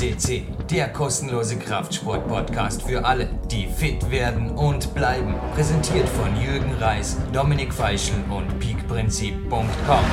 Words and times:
CC, 0.00 0.44
der 0.70 0.88
kostenlose 0.88 1.58
Kraftsport-Podcast 1.58 2.84
für 2.84 3.04
alle, 3.04 3.28
die 3.50 3.66
fit 3.66 4.10
werden 4.10 4.48
und 4.52 4.94
bleiben. 4.94 5.34
Präsentiert 5.54 6.08
von 6.08 6.34
Jürgen 6.40 6.72
Reis, 6.80 7.18
Dominik 7.34 7.70
Feischl 7.70 8.14
und 8.30 8.58
peakprinzip.com. 8.60 10.04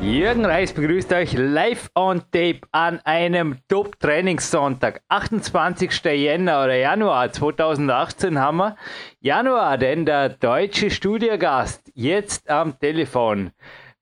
Jürgen 0.00 0.44
Reis 0.44 0.72
begrüßt 0.72 1.12
euch 1.12 1.34
live 1.34 1.88
on 1.94 2.22
tape 2.32 2.62
an 2.72 2.98
einem 3.04 3.58
Top-Trainingssonntag. 3.68 5.02
28. 5.08 6.02
Jänner 6.02 6.64
oder 6.64 6.74
Januar 6.74 7.30
2018 7.30 8.40
haben 8.40 8.56
wir. 8.56 8.76
Januar, 9.20 9.78
denn 9.78 10.04
der 10.04 10.30
deutsche 10.30 10.90
Studiogast 10.90 11.92
jetzt 11.94 12.50
am 12.50 12.76
Telefon. 12.80 13.52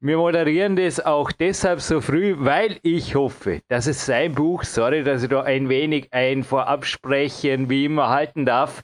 Wir 0.02 0.16
moderieren 0.16 0.76
das 0.76 0.98
auch 0.98 1.30
deshalb 1.30 1.82
so 1.82 2.00
früh, 2.00 2.34
weil 2.38 2.78
ich 2.82 3.16
hoffe, 3.16 3.60
dass 3.68 3.86
es 3.86 4.06
sein 4.06 4.32
Buch, 4.32 4.64
sorry, 4.64 5.04
dass 5.04 5.22
ich 5.22 5.28
da 5.28 5.42
ein 5.42 5.68
wenig 5.68 6.08
ein 6.10 6.42
Vorabsprechen 6.42 7.68
wie 7.68 7.84
immer 7.84 8.08
halten 8.08 8.46
darf, 8.46 8.82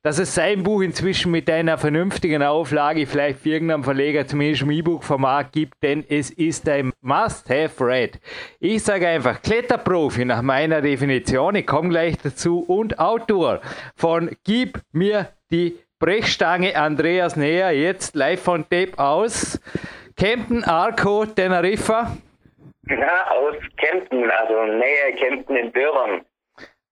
dass 0.00 0.18
es 0.18 0.34
sein 0.34 0.62
Buch 0.62 0.80
inzwischen 0.80 1.32
mit 1.32 1.50
einer 1.50 1.76
vernünftigen 1.76 2.42
Auflage 2.42 3.06
vielleicht 3.06 3.40
für 3.40 3.50
irgendeinen 3.50 3.84
Verleger 3.84 4.26
zumindest 4.26 4.62
im 4.62 4.70
E-Book-Format 4.70 5.52
gibt, 5.52 5.82
denn 5.82 6.02
es 6.08 6.30
ist 6.30 6.66
ein 6.66 6.94
Must-Have-Read. 7.02 8.18
Ich 8.58 8.84
sage 8.84 9.06
einfach 9.06 9.42
Kletterprofi 9.42 10.24
nach 10.24 10.40
meiner 10.40 10.80
Definition, 10.80 11.56
ich 11.56 11.66
komme 11.66 11.90
gleich 11.90 12.16
dazu, 12.22 12.60
und 12.60 12.98
Autor 12.98 13.60
von 13.96 14.30
Gib 14.44 14.80
mir 14.92 15.28
die 15.50 15.76
Brechstange 15.98 16.74
Andreas 16.74 17.36
Näher, 17.36 17.72
jetzt 17.72 18.14
live 18.14 18.40
von 18.40 18.62
Tape 18.62 18.98
aus. 18.98 19.60
Kempten, 20.16 20.62
Arco, 20.64 21.26
Teneriffa? 21.26 22.16
Ja, 22.88 23.30
aus 23.30 23.56
Kempten, 23.76 24.30
also 24.30 24.64
Nähe 24.64 25.14
Kempten 25.16 25.56
in 25.56 25.72
Bürern. 25.72 26.24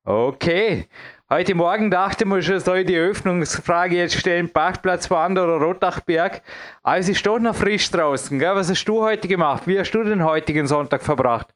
Okay. 0.04 0.88
Heute 1.30 1.54
Morgen 1.54 1.90
dachte 1.90 2.26
man 2.26 2.42
schon, 2.42 2.58
soll 2.58 2.78
ich 2.78 2.86
die 2.86 2.98
Öffnungsfrage 2.98 3.96
jetzt 3.96 4.18
stellen, 4.18 4.52
Parkplatzwander 4.52 5.44
oder 5.44 5.64
Rotachberg. 5.64 6.42
Aber 6.82 6.98
es 6.98 7.08
ist 7.08 7.24
doch 7.24 7.38
noch 7.38 7.54
frisch 7.54 7.90
draußen. 7.90 8.38
Gell? 8.38 8.54
Was 8.54 8.68
hast 8.68 8.84
du 8.84 9.02
heute 9.02 9.28
gemacht? 9.28 9.62
Wie 9.66 9.78
hast 9.78 9.92
du 9.92 10.02
den 10.02 10.24
heutigen 10.24 10.66
Sonntag 10.66 11.02
verbracht? 11.02 11.48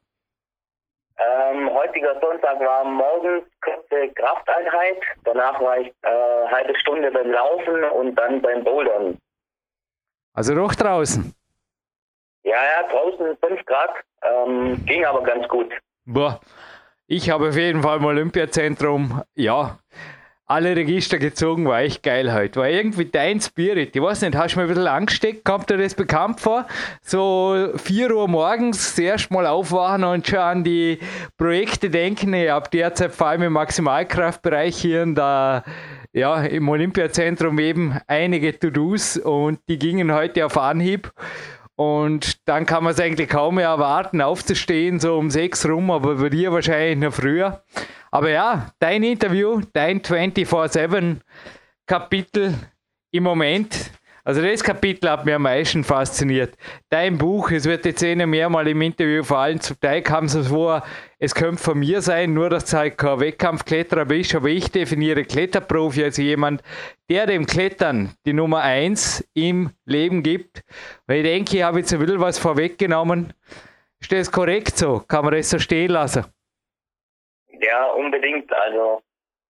Ähm, 1.19 1.69
heutiger 1.71 2.19
Sonntag 2.21 2.59
war 2.59 2.85
morgens 2.85 3.43
kurze 3.61 4.13
Krafteinheit. 4.15 5.01
Danach 5.25 5.59
war 5.59 5.79
ich 5.79 5.87
äh, 6.03 6.47
halbe 6.49 6.73
Stunde 6.79 7.11
beim 7.11 7.29
Laufen 7.29 7.83
und 7.83 8.15
dann 8.15 8.41
beim 8.41 8.63
Bouldern. 8.63 9.17
Also 10.33 10.55
doch 10.55 10.73
draußen? 10.73 11.33
Ja, 12.47 12.55
ja, 12.55 12.87
draußen 12.89 13.37
5 13.45 13.65
Grad, 13.65 13.89
ähm, 14.23 14.85
ging 14.85 15.03
aber 15.03 15.21
ganz 15.21 15.45
gut. 15.49 15.69
Boah, 16.05 16.39
ich 17.05 17.29
habe 17.29 17.49
auf 17.49 17.57
jeden 17.57 17.83
Fall 17.83 17.97
im 17.97 18.05
Olympiazentrum, 18.05 19.21
ja, 19.35 19.79
alle 20.45 20.73
Register 20.73 21.17
gezogen, 21.17 21.65
war 21.67 21.81
echt 21.81 22.03
geil 22.03 22.33
heute. 22.33 22.61
War 22.61 22.69
irgendwie 22.69 23.03
dein 23.03 23.41
Spirit. 23.41 23.93
Ich 23.93 24.01
weiß 24.01 24.21
nicht, 24.21 24.37
hast 24.37 24.53
du 24.55 24.59
mir 24.59 24.63
ein 24.63 24.69
bisschen 24.69 24.87
angesteckt? 24.87 25.43
Kommt 25.43 25.69
dir 25.69 25.77
das 25.77 25.93
bekannt 25.93 26.39
vor? 26.39 26.65
So 27.01 27.67
4 27.75 28.15
Uhr 28.15 28.29
morgens 28.29 28.95
das 28.95 29.29
Mal 29.29 29.45
aufwachen 29.45 30.05
und 30.05 30.25
schon 30.25 30.39
an 30.39 30.63
die 30.63 30.99
Projekte 31.37 31.89
denken. 31.89 32.33
Ich 32.33 32.49
habe 32.49 32.69
derzeit 32.69 33.11
vor 33.11 33.27
allem 33.27 33.43
im 33.43 33.53
Maximalkraftbereich 33.53 34.77
hier 34.77 35.03
in 35.03 35.15
der, 35.15 35.65
ja, 36.13 36.41
im 36.43 36.69
Olympiazentrum 36.69 37.59
eben 37.59 37.99
einige 38.07 38.57
To-Dos 38.57 39.17
und 39.17 39.59
die 39.67 39.77
gingen 39.77 40.13
heute 40.13 40.45
auf 40.45 40.57
Anhieb. 40.57 41.11
Und 41.77 42.47
dann 42.47 42.65
kann 42.65 42.83
man 42.83 42.93
es 42.93 42.99
eigentlich 42.99 43.29
kaum 43.29 43.55
mehr 43.55 43.69
erwarten, 43.69 44.19
aufzustehen, 44.19 44.99
so 44.99 45.15
um 45.17 45.29
sechs 45.29 45.63
rum, 45.67 45.91
aber 45.91 46.15
bei 46.15 46.29
dir 46.29 46.51
wahrscheinlich 46.51 46.97
noch 46.97 47.13
früher. 47.13 47.63
Aber 48.09 48.31
ja, 48.31 48.71
dein 48.79 49.03
Interview, 49.03 49.61
dein 49.73 50.01
24-7 50.01 51.17
Kapitel 51.85 52.55
im 53.11 53.23
Moment 53.23 53.91
also 54.27 54.41
das 54.41 54.61
Kapitel 54.61 55.09
hat 55.09 55.23
mir 55.23 55.37
am 55.37 55.43
meisten 55.43 55.85
fasziniert. 55.85 56.57
Dein 56.89 57.17
Buch, 57.17 57.49
es 57.49 57.63
wird 57.63 57.85
jetzt 57.85 58.03
eh 58.03 58.13
nicht 58.13 58.27
mehrmal 58.27 58.67
im 58.67 58.81
Interview 58.81 59.23
vor 59.23 59.37
allem 59.37 59.61
zum 59.61 59.79
Teil 59.79 60.01
kam 60.01 60.25
es 60.25 60.49
vor, 60.49 60.83
es 61.17 61.33
könnte 61.33 61.63
von 61.63 61.79
mir 61.79 62.01
sein, 62.01 62.33
nur 62.33 62.49
dass 62.49 62.65
du 62.65 62.75
halt 62.75 62.97
kein 62.97 63.21
Wettkampfkletterer 63.21 64.03
bist, 64.03 64.35
aber 64.35 64.49
ich 64.49 64.69
definiere 64.69 65.23
Kletterprofi 65.23 66.03
als 66.03 66.17
jemand, 66.17 66.61
der 67.09 67.25
dem 67.25 67.45
Klettern 67.45 68.17
die 68.25 68.33
Nummer 68.33 68.63
eins 68.63 69.25
im 69.33 69.69
Leben 69.85 70.23
gibt. 70.23 70.61
Weil 71.05 71.19
ich 71.19 71.23
denke, 71.23 71.55
ich 71.55 71.63
habe 71.63 71.79
jetzt 71.79 71.93
ein 71.93 71.99
bisschen 71.99 72.19
was 72.19 72.37
vorweggenommen. 72.37 73.31
Ist 74.01 74.11
das 74.11 74.29
korrekt 74.29 74.77
so? 74.77 74.99
Kann 75.07 75.23
man 75.23 75.35
das 75.35 75.51
so 75.51 75.57
stehen 75.57 75.91
lassen? 75.91 76.25
Ja, 77.61 77.85
unbedingt. 77.93 78.51
Also 78.51 79.01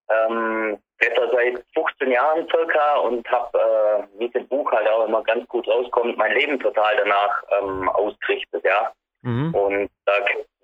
ähm, 0.08 0.78
Wetter 1.00 1.30
seit 1.32 1.64
15 1.74 2.12
Jahren 2.12 2.48
circa 2.50 2.98
und 2.98 3.28
habe, 3.30 3.58
äh, 3.58 4.04
wie 4.20 4.30
das 4.30 4.46
Buch 4.48 4.72
halt 4.72 4.88
auch 4.90 5.08
immer 5.08 5.24
ganz 5.24 5.48
gut 5.48 5.68
rauskommt, 5.68 6.18
mein 6.18 6.34
Leben 6.34 6.60
total 6.60 6.98
danach 6.98 7.44
ähm, 7.60 7.90
ausgerichtet, 7.90 8.64
ja. 8.64 8.92
Mhm. 9.22 9.54
Und 9.54 9.90
da 10.06 10.14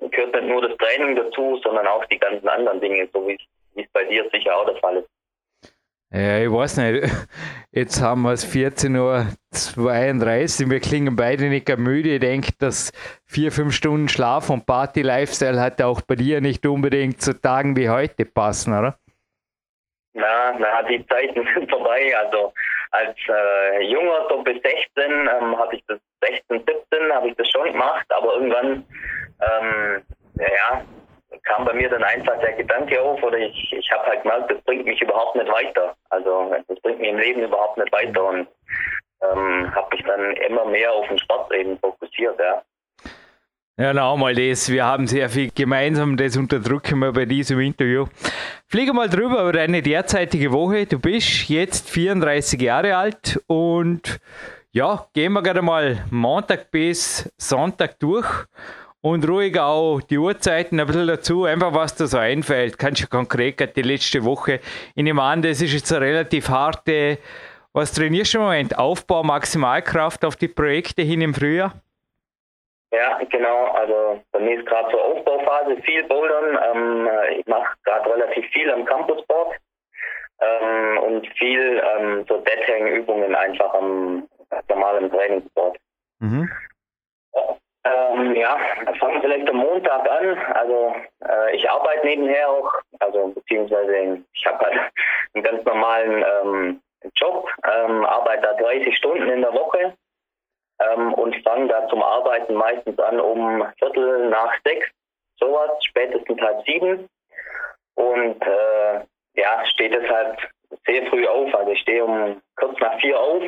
gehört 0.10 0.34
nicht 0.36 0.48
nur 0.48 0.68
das 0.68 0.76
Training 0.78 1.16
dazu, 1.16 1.60
sondern 1.64 1.88
auch 1.88 2.04
die 2.06 2.18
ganzen 2.18 2.48
anderen 2.48 2.82
Dinge, 2.82 3.08
so 3.14 3.28
wie 3.28 3.38
es 3.76 3.86
bei 3.94 4.04
dir 4.06 4.28
sicher 4.32 4.56
auch 4.56 4.66
der 4.66 4.78
Fall 4.78 4.98
ist. 4.98 5.10
Ja, 6.12 6.40
ich 6.40 6.52
weiß 6.52 6.78
nicht. 6.78 7.12
Jetzt 7.72 8.00
haben 8.00 8.22
wir 8.22 8.34
es 8.34 8.46
14.32 8.46 10.64
Uhr. 10.64 10.70
Wir 10.70 10.80
klingen 10.80 11.16
beide 11.16 11.50
nicht 11.50 11.76
müde. 11.76 12.14
Ich 12.14 12.20
denke, 12.20 12.52
dass 12.60 12.92
vier, 13.26 13.52
fünf 13.52 13.74
Stunden 13.74 14.08
Schlaf 14.08 14.52
und 14.52 14.68
Party-Lifestyle 14.68 15.60
hat 15.60 15.82
auch 15.82 16.02
bei 16.02 16.16
dir 16.16 16.40
nicht 16.40 16.68
unbedingt 16.68 17.20
zu 17.20 17.42
Tagen 17.42 17.76
wie 17.76 17.90
heute 17.90 18.26
passen, 18.26 18.78
oder? 18.78 19.00
Na, 20.14 20.54
na, 20.58 20.84
die 20.84 21.06
Zeiten 21.08 21.48
sind 21.54 21.70
vorbei. 21.70 22.16
Also 22.18 22.54
als 22.92 23.18
äh, 23.28 23.84
Junger, 23.84 24.28
so 24.30 24.44
bis 24.44 24.62
16, 24.62 24.86
ähm, 24.98 25.58
habe 25.58 25.76
ich 25.76 25.84
das 25.88 26.00
16, 26.22 26.64
17 26.66 27.14
habe 27.14 27.30
ich 27.30 27.36
das 27.36 27.50
schon 27.50 27.72
gemacht, 27.72 28.06
aber 28.10 28.36
irgendwann, 28.36 28.86
ähm, 29.42 30.04
ja, 30.38 30.86
kam 31.44 31.66
bei 31.66 31.74
mir 31.74 31.90
dann 31.90 32.04
einfach 32.04 32.40
der 32.40 32.54
Gedanke 32.54 33.02
auf 33.02 33.22
oder 33.24 33.38
ich, 33.38 33.74
ich 33.74 33.92
habe 33.92 34.06
halt 34.06 34.22
gemerkt, 34.24 34.52
das 34.52 34.62
bringt 34.62 34.86
mich 34.86 35.02
überhaupt 35.02 35.36
nicht 35.36 35.52
weiter. 35.52 35.96
Also 36.10 36.56
das 36.68 36.80
bringt 36.82 37.00
mich 37.00 37.10
im 37.10 37.18
Leben 37.18 37.42
überhaupt 37.42 37.78
nicht 37.78 37.92
weiter 37.92 38.24
und 38.24 38.48
ähm, 39.22 39.74
habe 39.76 39.96
mich 39.96 40.06
dann 40.06 40.36
immer 40.38 40.66
mehr 40.66 40.92
auf 40.92 41.08
den 41.08 41.18
Sport 41.18 41.54
eben 41.54 41.78
fokussiert, 41.80 42.40
ja. 42.40 42.62
Ja, 43.76 43.92
noch 43.92 44.18
mal 44.18 44.36
das. 44.36 44.70
Wir 44.70 44.86
haben 44.86 45.08
sehr 45.08 45.28
viel 45.30 45.50
gemeinsam, 45.50 46.16
das 46.16 46.38
unterdrücken 46.38 47.00
wir 47.00 47.12
bei 47.12 47.26
diesem 47.26 47.60
Interview. 47.60 48.06
Fliege 48.68 48.94
mal 48.94 49.10
drüber 49.10 49.42
über 49.42 49.52
deine 49.52 49.82
derzeitige 49.82 50.52
Woche. 50.52 50.86
Du 50.86 51.00
bist 51.00 51.50
jetzt 51.50 51.90
34 51.90 52.62
Jahre 52.62 52.96
alt 52.96 53.42
und 53.48 54.20
ja, 54.74 55.08
gehen 55.14 55.34
wir 55.34 55.42
gerade 55.42 55.64
mal 55.64 56.06
Montag 56.12 56.70
bis 56.70 57.28
Sonntag 57.36 57.98
durch 57.98 58.28
und 59.02 59.28
ruhig 59.28 59.60
auch 59.60 60.02
die 60.02 60.20
Uhrzeiten 60.20 60.80
ein 60.80 60.86
bisschen 60.86 61.08
dazu, 61.08 61.46
einfach 61.46 61.74
was 61.74 61.96
da 61.96 62.06
so 62.06 62.20
einfällt. 62.20 62.78
Kannst 62.78 63.02
du 63.02 63.08
konkret 63.08 63.58
gerade 63.58 63.74
die 63.74 63.82
letzte 63.82 64.24
Woche. 64.24 64.60
Ich 64.94 65.04
nehme 65.04 65.24
an, 65.24 65.42
das 65.42 65.62
ist 65.62 65.74
jetzt 65.74 65.92
eine 65.92 66.06
relativ 66.06 66.48
harte, 66.50 67.18
was 67.72 67.92
trainierst 67.92 68.36
du 68.36 68.38
im 68.38 68.44
Moment? 68.44 68.78
Aufbau, 68.78 69.24
Maximalkraft 69.24 70.24
auf 70.26 70.36
die 70.36 70.48
Projekte 70.48 71.02
hin 71.02 71.22
im 71.22 71.34
Frühjahr? 71.34 71.74
Ja, 72.94 73.20
genau. 73.30 73.66
Also 73.72 74.22
bei 74.32 74.40
mir 74.40 74.60
ist 74.60 74.68
gerade 74.68 74.92
so 74.92 75.02
Aufbauphase, 75.02 75.78
viel 75.82 76.04
Bouldern. 76.04 76.60
Ähm, 76.64 77.10
ich 77.38 77.48
mache 77.48 77.76
gerade 77.84 78.14
relativ 78.14 78.46
viel 78.52 78.70
am 78.72 78.86
Campusboard 78.86 79.58
ähm, 80.40 80.98
und 81.00 81.28
viel 81.38 81.82
ähm, 81.84 82.26
so 82.30 82.38
Deadhang-Übungen 82.38 83.34
einfach 83.36 83.74
am 83.74 84.30
normalen 84.70 85.10
Trainingsboard. 85.10 85.78
Mhm. 86.20 86.52
Ähm, 87.86 88.36
ja, 88.36 88.58
fangen 89.00 89.22
vielleicht 89.22 89.50
am 89.50 89.58
Montag 89.58 90.10
an. 90.10 90.38
Also 90.54 90.96
äh, 91.28 91.56
ich 91.56 91.70
arbeite 91.70 92.06
nebenher 92.06 92.48
auch, 92.48 92.74
also 93.00 93.30
beziehungsweise 93.30 94.24
ich 94.34 94.46
habe 94.46 94.66
halt 94.66 94.80
einen 95.34 95.44
ganz 95.44 95.66
normalen 95.66 96.24
ähm, 96.24 96.82
Job, 97.16 97.50
ähm, 97.66 98.06
arbeite 98.06 98.44
da 98.44 98.54
30 98.54 98.96
Stunden 98.96 99.30
in 99.30 99.42
der 99.42 99.54
Woche 99.54 99.94
ähm, 100.80 101.14
und 101.14 101.36
fange 101.44 101.68
da 101.68 101.88
zum 101.88 102.02
Arbeiten 102.02 102.56
an 103.14 103.20
um 103.20 103.66
Viertel 103.78 104.30
nach 104.30 104.54
sechs, 104.66 104.88
sowas, 105.40 105.72
spätestens 105.86 106.40
halb 106.42 106.64
sieben. 106.66 107.08
Und 107.96 108.42
äh, 108.42 109.02
ja, 109.36 109.66
steht 109.66 109.94
deshalb 109.94 110.38
sehr 110.86 111.06
früh 111.08 111.28
auf. 111.28 111.54
Also 111.54 111.72
ich 111.72 111.80
stehe 111.82 112.04
um 112.04 112.42
kurz 112.56 112.80
nach 112.80 113.00
vier 113.00 113.20
auf, 113.20 113.44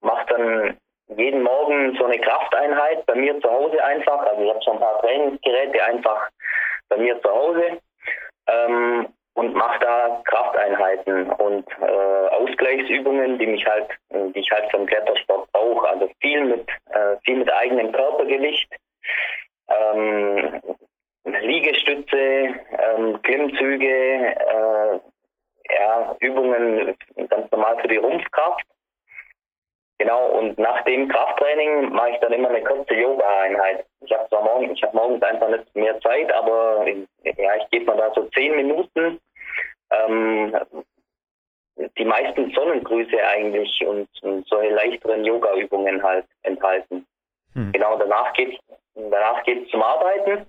mache 0.00 0.26
dann 0.26 0.78
jeden 1.16 1.42
Morgen 1.42 1.96
so 1.96 2.04
eine 2.04 2.18
Krafteinheit 2.18 3.04
bei 3.06 3.14
mir 3.14 3.38
zu 3.40 3.50
Hause 3.50 3.82
einfach. 3.84 4.24
Also 4.26 4.42
ich 4.42 4.50
habe 4.50 4.60
so 4.64 4.72
ein 4.72 4.78
paar 4.78 5.00
Trainingsgeräte 5.00 5.84
einfach 5.84 6.28
bei 6.88 6.96
mir 6.96 7.20
zu 7.20 7.30
Hause. 7.30 7.78
Ähm, 8.46 9.08
und 9.34 9.54
mache 9.54 9.78
da 9.80 10.20
Krafteinheiten 10.24 11.30
und 11.32 11.66
äh, 11.80 12.28
Ausgleichsübungen, 12.36 13.38
die 13.38 13.46
mich 13.46 13.66
halt, 13.66 13.88
die 14.10 14.38
ich 14.38 14.50
halt 14.50 14.70
vom 14.70 14.86
Klettersport 14.86 15.50
brauche. 15.52 15.88
Also 15.88 16.10
viel 16.20 16.44
mit 16.44 16.68
äh, 16.90 17.16
viel 17.24 17.36
mit 17.36 17.52
eigenem 17.52 17.92
Körpergewicht. 17.92 18.68
ähm, 19.68 20.60
Liegestütze, 21.24 22.16
ähm, 22.16 23.22
Klimmzüge, 23.22 24.36
äh, 24.36 25.00
ja, 25.78 26.16
Übungen 26.20 26.96
für 27.80 27.88
die 27.88 27.96
Rumpfkraft. 27.96 28.64
Genau, 29.98 30.30
und 30.30 30.58
nach 30.58 30.82
dem 30.84 31.08
Krafttraining 31.08 31.92
mache 31.92 32.10
ich 32.10 32.18
dann 32.20 32.32
immer 32.32 32.48
eine 32.48 32.64
kurze 32.64 32.94
Yoga-Einheit. 32.94 33.86
Ich 34.04 34.12
habe 34.12 34.28
zwar 34.28 34.42
morgen, 34.42 34.72
ich 34.72 34.82
habe 34.82 34.96
morgens 34.96 35.22
einfach 35.22 35.48
nicht 35.48 35.76
mehr 35.76 36.00
Zeit, 36.00 36.32
aber 36.32 36.84
ja, 36.88 37.56
ich 37.56 37.70
gebe 37.70 37.84
mir 37.90 37.96
da 37.96 38.12
so 38.12 38.24
zehn 38.30 38.56
Minuten. 38.56 39.20
Ähm, 39.92 40.56
die 41.98 42.04
meisten 42.04 42.50
Sonnengrüße 42.50 43.16
eigentlich 43.28 43.86
und, 43.86 44.08
und 44.22 44.46
solche 44.48 44.74
leichteren 44.74 45.24
Yoga-Übungen 45.24 46.02
halt 46.02 46.26
enthalten. 46.42 47.06
Hm. 47.54 47.72
Genau, 47.72 47.96
danach 47.96 48.32
geht's, 48.32 48.58
danach 48.94 49.42
geht's 49.44 49.70
zum 49.70 49.82
Arbeiten. 49.82 50.46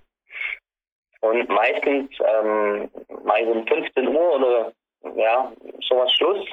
Und 1.21 1.47
meistens, 1.49 2.09
ähm, 2.19 2.89
meistens 3.23 3.55
um 3.55 3.67
15 3.67 4.07
Uhr 4.07 4.35
oder 4.35 4.73
ja, 5.15 5.51
sowas 5.87 6.11
Schluss. 6.13 6.45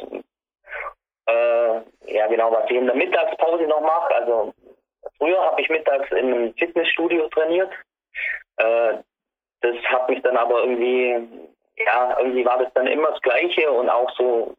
Äh, 1.27 1.81
ja, 2.13 2.27
genau, 2.29 2.53
was 2.53 2.71
ich 2.71 2.77
in 2.77 2.87
der 2.87 2.97
Mittagspause 2.97 3.65
noch 3.65 3.81
mache. 3.81 4.15
Also 4.15 4.55
früher 5.19 5.41
habe 5.45 5.61
ich 5.61 5.69
mittags 5.69 6.11
in 6.11 6.33
einem 6.33 6.55
Fitnessstudio 6.55 7.29
trainiert. 7.29 7.71
Äh, 8.57 8.95
das 9.61 9.77
hat 9.89 10.09
mich 10.09 10.23
dann 10.23 10.37
aber 10.37 10.61
irgendwie, 10.61 11.29
ja, 11.77 12.17
irgendwie 12.19 12.45
war 12.45 12.59
das 12.59 12.73
dann 12.75 12.87
immer 12.87 13.11
das 13.11 13.21
Gleiche 13.21 13.71
und 13.71 13.89
auch 13.89 14.11
so, 14.17 14.55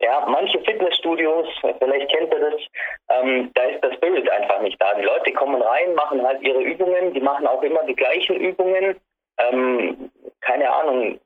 ja, 0.00 0.26
manche 0.26 0.60
Fitnessstudios, 0.60 1.46
vielleicht 1.60 2.10
kennt 2.10 2.34
ihr 2.34 2.40
das, 2.40 2.60
ähm, 3.08 3.50
da 3.54 3.62
ist 3.62 3.82
das 3.84 3.98
Bild 4.00 4.28
einfach 4.30 4.60
nicht 4.60 4.80
da. 4.82 4.94
Die 4.94 5.04
Leute 5.04 5.32
kommen 5.32 5.62
rein, 5.62 5.94
machen 5.94 6.26
halt 6.26 6.42
ihre 6.42 6.60
Übungen, 6.60 7.14
die 7.14 7.20
machen 7.20 7.46
auch 7.46 7.62
immer 7.62 7.84
die 7.84 7.94
gleichen 7.94 8.36
Übungen. 8.36 9.00
Ähm, 9.38 10.10
keine 10.40 10.70
Ahnung, 10.70 11.20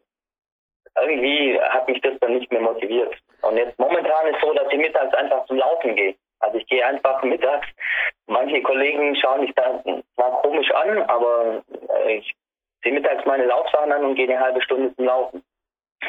irgendwie 1.00 1.58
hat 1.60 1.88
mich 1.88 2.00
das 2.02 2.18
dann 2.20 2.34
nicht 2.34 2.52
mehr 2.52 2.60
motiviert. 2.60 3.14
Und 3.42 3.56
jetzt 3.56 3.78
momentan 3.78 4.26
ist 4.28 4.40
so, 4.40 4.52
dass 4.52 4.72
ich 4.72 4.78
mittags 4.78 5.14
einfach 5.14 5.46
zum 5.46 5.58
Laufen 5.58 5.94
gehe. 5.96 6.14
Also 6.40 6.58
ich 6.58 6.66
gehe 6.66 6.84
einfach 6.84 7.22
mittags. 7.22 7.66
Manche 8.26 8.62
Kollegen 8.62 9.16
schauen 9.16 9.40
mich 9.40 9.54
da 9.54 9.82
zwar 10.14 10.42
komisch 10.42 10.70
an, 10.72 11.02
aber 11.04 11.62
äh, 12.04 12.16
ich 12.16 12.34
ziehe 12.82 12.94
mittags 12.94 13.24
meine 13.24 13.46
Laufsachen 13.46 13.92
an 13.92 14.04
und 14.04 14.14
gehe 14.16 14.28
eine 14.28 14.40
halbe 14.40 14.60
Stunde 14.62 14.94
zum 14.96 15.06
Laufen. 15.06 15.42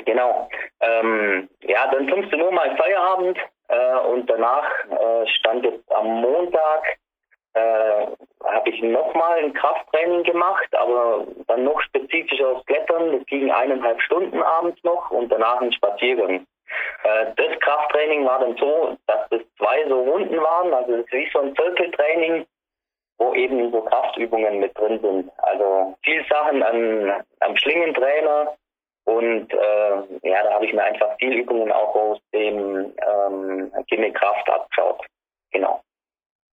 Genau. 0.05 0.49
Ähm, 0.81 1.49
ja, 1.61 1.87
dann 1.91 2.09
15 2.09 2.41
Uhr 2.41 2.51
mal 2.51 2.75
Feierabend 2.75 3.37
äh, 3.69 3.97
und 4.09 4.29
danach 4.29 4.69
äh, 4.89 5.27
stand 5.27 5.63
jetzt 5.63 5.91
am 5.91 6.21
Montag 6.21 6.97
äh, 7.57 8.07
habe 8.43 8.69
ich 8.69 8.81
nochmal 8.81 9.39
ein 9.39 9.53
Krafttraining 9.53 10.23
gemacht, 10.23 10.67
aber 10.75 11.25
dann 11.47 11.63
noch 11.63 11.81
spezifischer 11.81 12.49
aufs 12.49 12.65
Klettern. 12.65 13.17
Das 13.17 13.25
ging 13.25 13.51
eineinhalb 13.51 14.01
Stunden 14.01 14.41
abends 14.43 14.81
noch 14.83 15.09
und 15.11 15.29
danach 15.29 15.61
ein 15.61 15.73
Spaziergang. 15.73 16.45
Äh, 17.03 17.33
das 17.35 17.59
Krafttraining 17.59 18.25
war 18.25 18.39
dann 18.39 18.57
so, 18.57 18.97
dass 19.07 19.29
das 19.29 19.41
zwei 19.57 19.87
so 19.87 20.01
Runden 20.01 20.37
waren, 20.41 20.73
also 20.73 20.93
es 20.93 21.05
ist 21.05 21.13
wie 21.13 21.29
so 21.33 21.39
ein 21.39 21.55
Zirkeltraining, 21.55 22.45
wo 23.17 23.33
eben 23.33 23.71
so 23.71 23.81
Kraftübungen 23.81 24.59
mit 24.59 24.77
drin 24.77 24.99
sind. 25.01 25.31
Also 25.37 25.95
viel 26.03 26.25
Sachen 26.29 26.63
an, 26.63 27.23
am 27.39 27.57
Schlingentrainer 27.57 28.55
und 29.07 29.53
äh, 29.53 30.29
ja, 30.29 30.43
da 30.43 30.53
habe 30.53 30.65
ich 30.65 30.73
mir 30.73 30.83
einfach 30.83 31.15
viel 31.17 31.33
Übungen 31.33 31.71
auch 31.71 31.95
aus 31.95 32.19
dem 32.33 32.93
ähm, 33.07 34.13
Kraft 34.13 34.49
abgeschaut. 34.49 35.05
Genau. 35.51 35.81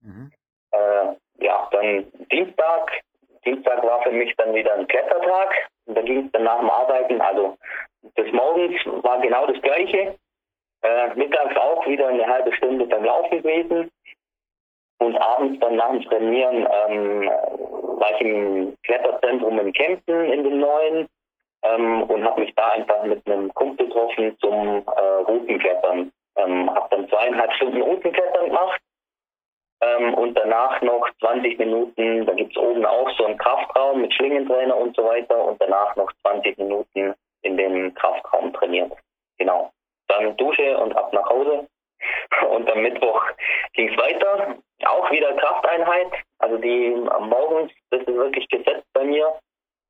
Mhm. 0.00 0.30
Äh, 0.70 1.44
ja, 1.44 1.68
dann 1.72 2.06
Dienstag. 2.30 3.00
Dienstag 3.44 3.82
war 3.82 4.02
für 4.02 4.12
mich 4.12 4.32
dann 4.36 4.54
wieder 4.54 4.72
ein 4.74 4.86
Klettertag. 4.86 5.68
Und 5.86 5.96
da 5.96 6.02
ging 6.02 6.26
es 6.26 6.32
dann 6.32 6.44
nach 6.44 6.60
dem 6.60 6.70
Arbeiten, 6.70 7.20
also 7.20 7.58
des 8.16 8.32
Morgens 8.32 8.80
war 9.02 9.20
genau 9.20 9.46
das 9.46 9.60
Gleiche. 9.62 10.16
Äh, 10.82 11.14
mittags 11.14 11.56
auch 11.56 11.86
wieder 11.86 12.08
eine 12.08 12.26
halbe 12.26 12.52
Stunde 12.54 12.86
beim 12.86 13.04
Laufen 13.04 13.42
gewesen. 13.42 13.90
Und 14.98 15.16
abends 15.16 15.58
dann 15.60 15.76
nach 15.76 15.90
dem 15.90 16.02
Trainieren 16.02 16.68
ähm, 16.88 17.30
war 17.98 18.10
ich 18.14 18.20
im 18.20 18.76
Kletterzentrum 18.84 19.58
in 19.58 19.72
Kempten 19.72 20.24
in 20.32 20.44
dem 20.44 20.60
neuen 20.60 21.08
ähm, 21.62 22.02
und 22.04 22.24
habe 22.24 22.42
mich 22.42 22.54
da 22.54 22.68
einfach 22.68 23.02
mit 23.04 23.26
einem 23.26 23.52
Kumpel 23.54 23.86
getroffen 23.86 24.36
zum 24.40 24.84
äh, 24.86 25.00
Routenklettern. 25.26 26.12
Ähm, 26.36 26.74
habe 26.74 26.88
dann 26.90 27.08
zweieinhalb 27.08 27.52
Stunden 27.54 27.82
Routenklettern 27.82 28.46
gemacht 28.46 28.80
ähm, 29.80 30.14
und 30.14 30.34
danach 30.34 30.80
noch 30.82 31.08
20 31.20 31.58
Minuten, 31.58 32.26
da 32.26 32.32
gibt 32.34 32.56
es 32.56 32.62
oben 32.62 32.84
auch 32.84 33.10
so 33.16 33.24
einen 33.24 33.38
Kraftraum 33.38 34.00
mit 34.02 34.12
Schlingentrainer 34.14 34.76
und 34.76 34.94
so 34.96 35.04
weiter 35.04 35.44
und 35.44 35.60
danach 35.60 35.94
noch 35.96 36.10
20 36.22 36.58
Minuten 36.58 37.14
in 37.44 37.56
dem 37.56 37.94
Kraftraum 37.94 38.52
trainiert. 38.52 38.92
Genau. 39.38 39.70
Dann 40.08 40.36
Dusche 40.36 40.76
und 40.78 40.96
ab 40.96 41.12
nach 41.12 41.28
Hause. 41.28 41.66
Und 42.50 42.70
am 42.70 42.82
Mittwoch 42.82 43.22
ging 43.72 43.88
es 43.88 43.96
weiter. 43.96 44.56
Auch 44.84 45.10
wieder 45.10 45.32
Krafteinheit. 45.34 46.12
Also 46.38 46.58
die 46.58 46.94
am 47.08 47.30
morgens, 47.30 47.72
das 47.90 48.00
ist 48.00 48.08
wirklich 48.08 48.46
gesetzt 48.48 48.86
bei 48.92 49.04
mir. 49.04 49.38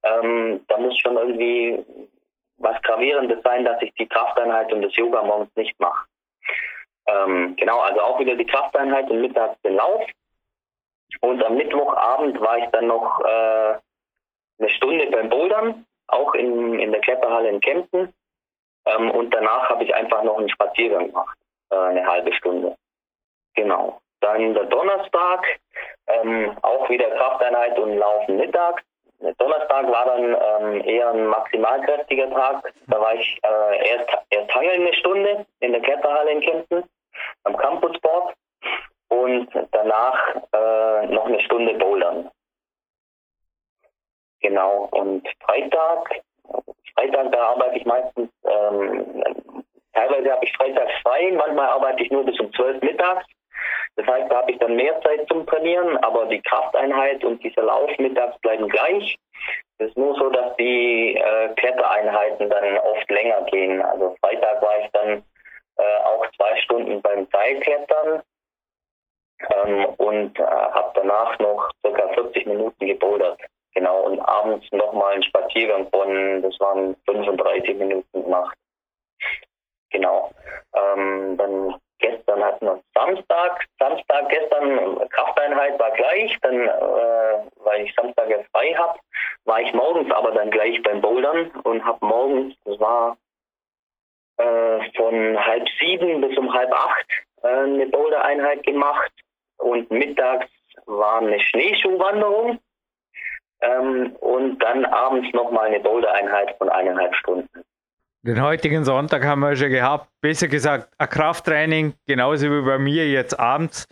Ähm, 0.05 0.65
da 0.69 0.79
muss 0.79 0.97
schon 0.99 1.17
irgendwie 1.17 1.85
was 2.59 2.81
Gravierendes 2.83 3.43
sein, 3.43 3.65
dass 3.65 3.83
ich 3.83 3.93
die 3.95 4.07
Krafteinheit 4.07 4.73
und 4.73 4.83
das 4.83 4.95
Yoga 4.97 5.23
morgens 5.23 5.55
nicht 5.57 5.79
mache. 5.81 6.07
Ähm, 7.07 7.57
genau, 7.57 7.81
also 7.81 8.01
auch 8.01 8.19
wieder 8.21 8.37
die 8.37 8.47
Krafteinheit 8.47 9.11
und 9.11 9.21
mittags 9.21 9.61
den 9.63 9.75
Lauf. 9.75 10.03
Und 11.21 11.45
am 11.45 11.57
Mittwochabend 11.57 12.41
war 12.41 12.59
ich 12.59 12.67
dann 12.71 12.87
noch 12.87 13.21
äh, 13.21 13.75
eine 14.59 14.69
Stunde 14.69 15.07
beim 15.11 15.29
Bouldern, 15.29 15.87
auch 16.09 16.35
in, 16.35 16.79
in 16.79 16.93
der 16.93 17.01
Kletterhalle 17.01 17.49
in 17.49 17.61
Kempten. 17.61 18.13
Ähm, 18.87 19.11
und 19.11 19.33
danach 19.33 19.69
habe 19.71 19.85
ich 19.85 19.95
einfach 19.95 20.23
noch 20.23 20.39
einen 20.39 20.49
Spaziergang 20.51 21.09
gemacht, 21.09 21.39
äh, 21.71 21.77
eine 21.77 22.07
halbe 22.07 22.33
Stunde. 22.35 22.77
Genau. 23.55 24.01
Dann 24.21 24.55
der 24.55 24.65
Donnerstag, 24.65 25.47
ähm, 26.07 26.57
auch 26.63 26.89
wieder 26.89 27.11
Krafteinheit 27.11 27.79
und 27.79 27.97
Laufen 27.97 28.37
mittags. 28.37 28.83
Der 29.21 29.35
Donnerstag 29.35 29.91
war 29.91 30.05
dann 30.07 30.25
ähm, 30.25 30.85
eher 30.85 31.11
ein 31.11 31.27
maximalkräftiger 31.27 32.31
Tag. 32.31 32.73
Da 32.89 33.01
war 33.01 33.15
ich 33.15 33.39
äh, 33.43 33.89
erst, 33.89 34.11
erst 34.31 34.55
hangeln 34.55 34.83
eine 34.83 34.95
Stunde 34.95 35.47
in 35.61 35.73
der 35.73 35.81
Kletterhalle 35.83 36.31
in 36.31 36.41
Kempten 36.41 36.85
am 37.45 37.57
Campusboard 37.57 38.35
und 39.09 39.49
danach 39.71 40.35
äh, 40.53 41.07
noch 41.07 41.27
eine 41.27 41.41
Stunde 41.41 41.75
Bouldern. 41.75 42.31
Genau, 44.45 44.91
und 44.91 45.27
Freitag, 45.41 46.21
Freitag, 46.95 47.33
da 47.33 47.43
arbeite 47.49 47.79
ich 47.79 47.87
meistens, 47.87 48.29
ähm, 48.45 49.25
teilweise 49.95 50.33
habe 50.33 50.45
ich 50.45 50.55
Freitag 50.55 50.87
frei, 51.03 51.33
manchmal 51.35 51.69
arbeite 51.69 52.03
ich 52.03 52.11
nur 52.11 52.27
bis 52.27 52.39
um 52.39 52.53
12 52.53 52.83
mittags. 52.83 53.25
Das 53.97 54.07
heißt, 54.07 54.31
da 54.31 54.43
habe 54.43 54.53
ich 54.53 54.59
dann 54.59 54.77
mehr 54.77 55.01
Zeit 55.01 55.27
zum 55.29 55.47
Trainieren, 55.47 55.97
aber 56.05 56.27
die 56.27 56.43
Krafteinheit 56.43 57.25
und 57.25 57.43
dieser 57.43 57.63
Lauf 57.63 57.91
mittags 57.97 58.39
bleiben 58.41 58.69
gleich. 58.69 59.17
Es 59.79 59.89
ist 59.89 59.97
nur 59.97 60.15
so, 60.17 60.29
dass 60.29 60.55
die 60.57 61.17
äh, 61.17 61.49
Klettereinheiten 61.55 62.51
dann 62.51 62.77
oft 62.79 63.11
länger 63.11 63.45
gehen. 63.45 63.81
Also 63.81 64.15
Freitag 64.21 64.61
war 64.61 64.79
ich 64.81 64.91
dann 64.93 65.25
äh, 65.79 65.97
auch 66.05 66.27
zwei 66.37 66.55
Stunden 66.61 67.01
beim 67.01 67.27
Seilklettern 67.33 68.23
ähm, 69.57 69.87
und 69.97 70.39
äh, 70.39 70.43
habe 70.43 70.91
danach 70.97 71.39
noch 71.39 71.71
circa 71.81 72.09
40 72.09 72.45
Minuten 72.45 72.87
gebouldert. 72.87 73.41
Genau, 73.75 74.03
und 74.03 74.21
abends 74.21 74.71
nochmal 74.71 75.15
einen 75.15 75.23
Spaziergang 75.25 75.89
von, 75.91 76.43
das 76.43 76.59
waren 76.61 76.97
35 77.07 77.77
Minuten 77.77 78.23
gemacht. 78.23 78.57
Genau. 79.91 80.31
Ähm, 80.75 81.37
dann 81.37 81.75
gestern 81.99 82.45
hatten 82.45 82.67
wir 82.67 82.81
Samstag. 82.95 83.65
Samstag 83.79 84.29
gestern 84.29 85.09
Krafteinheit 85.09 85.79
war 85.79 85.91
gleich, 85.93 86.37
dann 86.43 86.69
äh, 86.69 87.51
weil 87.65 87.83
ich 87.83 87.95
Samstag 87.95 88.29
ja 88.29 88.39
frei 88.53 88.75
habe, 88.75 88.99
war 89.45 89.61
ich 89.61 89.73
morgens 89.73 90.13
aber 90.13 90.33
dann 90.33 90.51
gleich 90.51 90.81
beim 90.83 91.01
Bouldern 91.01 91.51
und 91.65 91.85
habe 91.85 92.05
morgens, 92.05 92.55
das 92.65 92.79
war 92.79 93.17
äh, 94.37 94.91
von 94.97 95.47
halb 95.47 95.69
sieben 95.81 96.21
bis 96.21 96.37
um 96.37 96.53
halb 96.53 96.73
acht 96.73 97.07
äh, 97.43 97.49
eine 97.49 97.87
Boulder-Einheit 97.87 98.65
gemacht 98.65 99.13
und 99.59 99.91
mittags 99.91 100.49
war 100.87 101.19
eine 101.19 101.41
Schneeschuhwanderung 101.41 102.59
ähm, 103.65 104.13
und 104.21 104.59
dann 104.59 104.85
abends 104.85 105.33
nochmal 105.33 105.67
eine 105.67 105.81
Boulder-Einheit 105.81 106.55
von 106.59 106.69
eineinhalb 106.69 107.15
Stunden. 107.17 107.49
Den 108.23 108.41
heutigen 108.41 108.85
Sonntag 108.85 109.25
haben 109.25 109.41
wir 109.41 109.55
schon 109.55 109.69
gehabt, 109.69 110.09
besser 110.23 110.49
gesagt 110.49 110.89
ein 110.97 111.09
Krafttraining, 111.11 111.93
genauso 112.07 112.47
wie 112.47 112.65
bei 112.65 112.79
mir 112.79 113.09
jetzt 113.11 113.39
abends. 113.39 113.87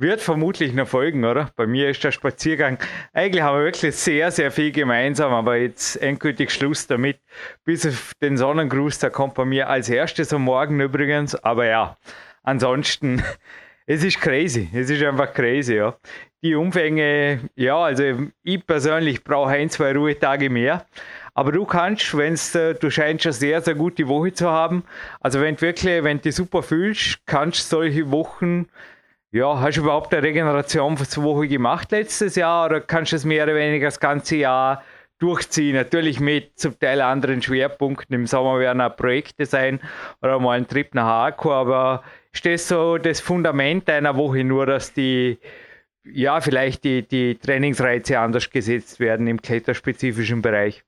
Wird 0.00 0.20
vermutlich 0.20 0.74
noch 0.74 0.86
folgen, 0.86 1.24
oder? 1.24 1.50
Bei 1.56 1.66
mir 1.66 1.88
ist 1.88 2.04
der 2.04 2.12
Spaziergang. 2.12 2.78
Eigentlich 3.12 3.42
haben 3.42 3.58
wir 3.58 3.64
wirklich 3.64 3.96
sehr, 3.96 4.30
sehr 4.30 4.52
viel 4.52 4.70
gemeinsam, 4.70 5.32
aber 5.32 5.56
jetzt 5.56 5.96
endgültig 5.96 6.52
Schluss 6.52 6.86
damit. 6.86 7.18
Bis 7.64 7.84
auf 7.84 8.12
den 8.22 8.36
Sonnengruß, 8.36 9.00
der 9.00 9.10
kommt 9.10 9.34
bei 9.34 9.44
mir 9.44 9.68
als 9.68 9.88
erstes 9.88 10.32
am 10.32 10.42
Morgen 10.42 10.78
übrigens. 10.80 11.34
Aber 11.34 11.66
ja, 11.66 11.96
ansonsten 12.44 13.24
es 13.86 14.04
ist 14.04 14.20
crazy. 14.20 14.68
Es 14.72 14.88
ist 14.88 15.02
einfach 15.02 15.32
crazy, 15.32 15.76
ja. 15.76 15.96
Die 16.42 16.54
Umfänge, 16.54 17.40
ja, 17.56 17.76
also 17.76 18.04
ich 18.44 18.64
persönlich 18.64 19.24
brauche 19.24 19.50
ein, 19.50 19.70
zwei 19.70 19.92
Ruhetage 19.92 20.50
mehr. 20.50 20.86
Aber 21.34 21.50
du 21.50 21.64
kannst, 21.64 22.16
wenn 22.16 22.34
äh, 22.54 22.74
du 22.74 22.90
scheinst 22.90 23.26
eine 23.26 23.32
sehr, 23.32 23.60
sehr 23.60 23.74
gute 23.74 24.06
Woche 24.06 24.32
zu 24.32 24.48
haben. 24.48 24.84
Also 25.20 25.40
wenn 25.40 25.56
du 25.56 25.62
wirklich, 25.62 26.04
wenn 26.04 26.18
du 26.18 26.24
dich 26.24 26.36
super 26.36 26.62
fühlst, 26.62 27.18
kannst 27.26 27.72
du 27.72 27.76
solche 27.76 28.10
Wochen, 28.12 28.66
ja, 29.32 29.60
hast 29.60 29.76
du 29.76 29.82
überhaupt 29.82 30.12
eine 30.14 30.22
Regenerationswoche 30.22 31.48
gemacht 31.48 31.90
letztes 31.90 32.36
Jahr 32.36 32.66
oder 32.66 32.80
kannst 32.80 33.12
du 33.12 33.16
es 33.16 33.24
mehr 33.24 33.44
oder 33.44 33.54
weniger 33.56 33.86
das 33.88 34.00
ganze 34.00 34.36
Jahr 34.36 34.82
durchziehen? 35.18 35.74
Natürlich 35.74 36.20
mit 36.20 36.58
zum 36.58 36.78
Teil 36.78 37.00
anderen 37.00 37.42
Schwerpunkten. 37.42 38.14
Im 38.14 38.26
Sommer 38.26 38.60
werden 38.60 38.80
auch 38.80 38.96
Projekte 38.96 39.44
sein 39.44 39.80
oder 40.22 40.38
mal 40.38 40.56
ein 40.56 40.68
Trip 40.68 40.94
nach 40.94 41.06
Arco, 41.06 41.52
aber 41.52 42.04
das 42.44 42.68
so 42.68 42.98
das 42.98 43.20
Fundament 43.20 43.90
einer 43.90 44.16
Woche, 44.16 44.44
nur 44.44 44.66
dass 44.66 44.92
die 44.92 45.38
ja, 46.12 46.40
vielleicht 46.40 46.84
die, 46.84 47.06
die 47.06 47.38
Trainingsreize 47.38 48.18
anders 48.18 48.50
gesetzt 48.50 49.00
werden 49.00 49.26
im 49.26 49.40
kletterspezifischen 49.40 50.42
Bereich. 50.42 50.82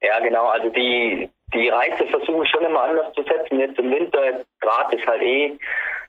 Ja, 0.00 0.20
genau. 0.20 0.46
Also 0.46 0.68
die, 0.70 1.30
die 1.54 1.68
Reize 1.68 2.06
versuche 2.06 2.44
ich 2.44 2.50
schon 2.50 2.64
immer 2.64 2.82
anders 2.82 3.12
zu 3.14 3.22
setzen. 3.22 3.60
Jetzt 3.60 3.78
im 3.78 3.90
Winter, 3.90 4.44
gerade 4.60 4.96
ist 4.96 5.06
halt 5.06 5.22
eh, 5.22 5.56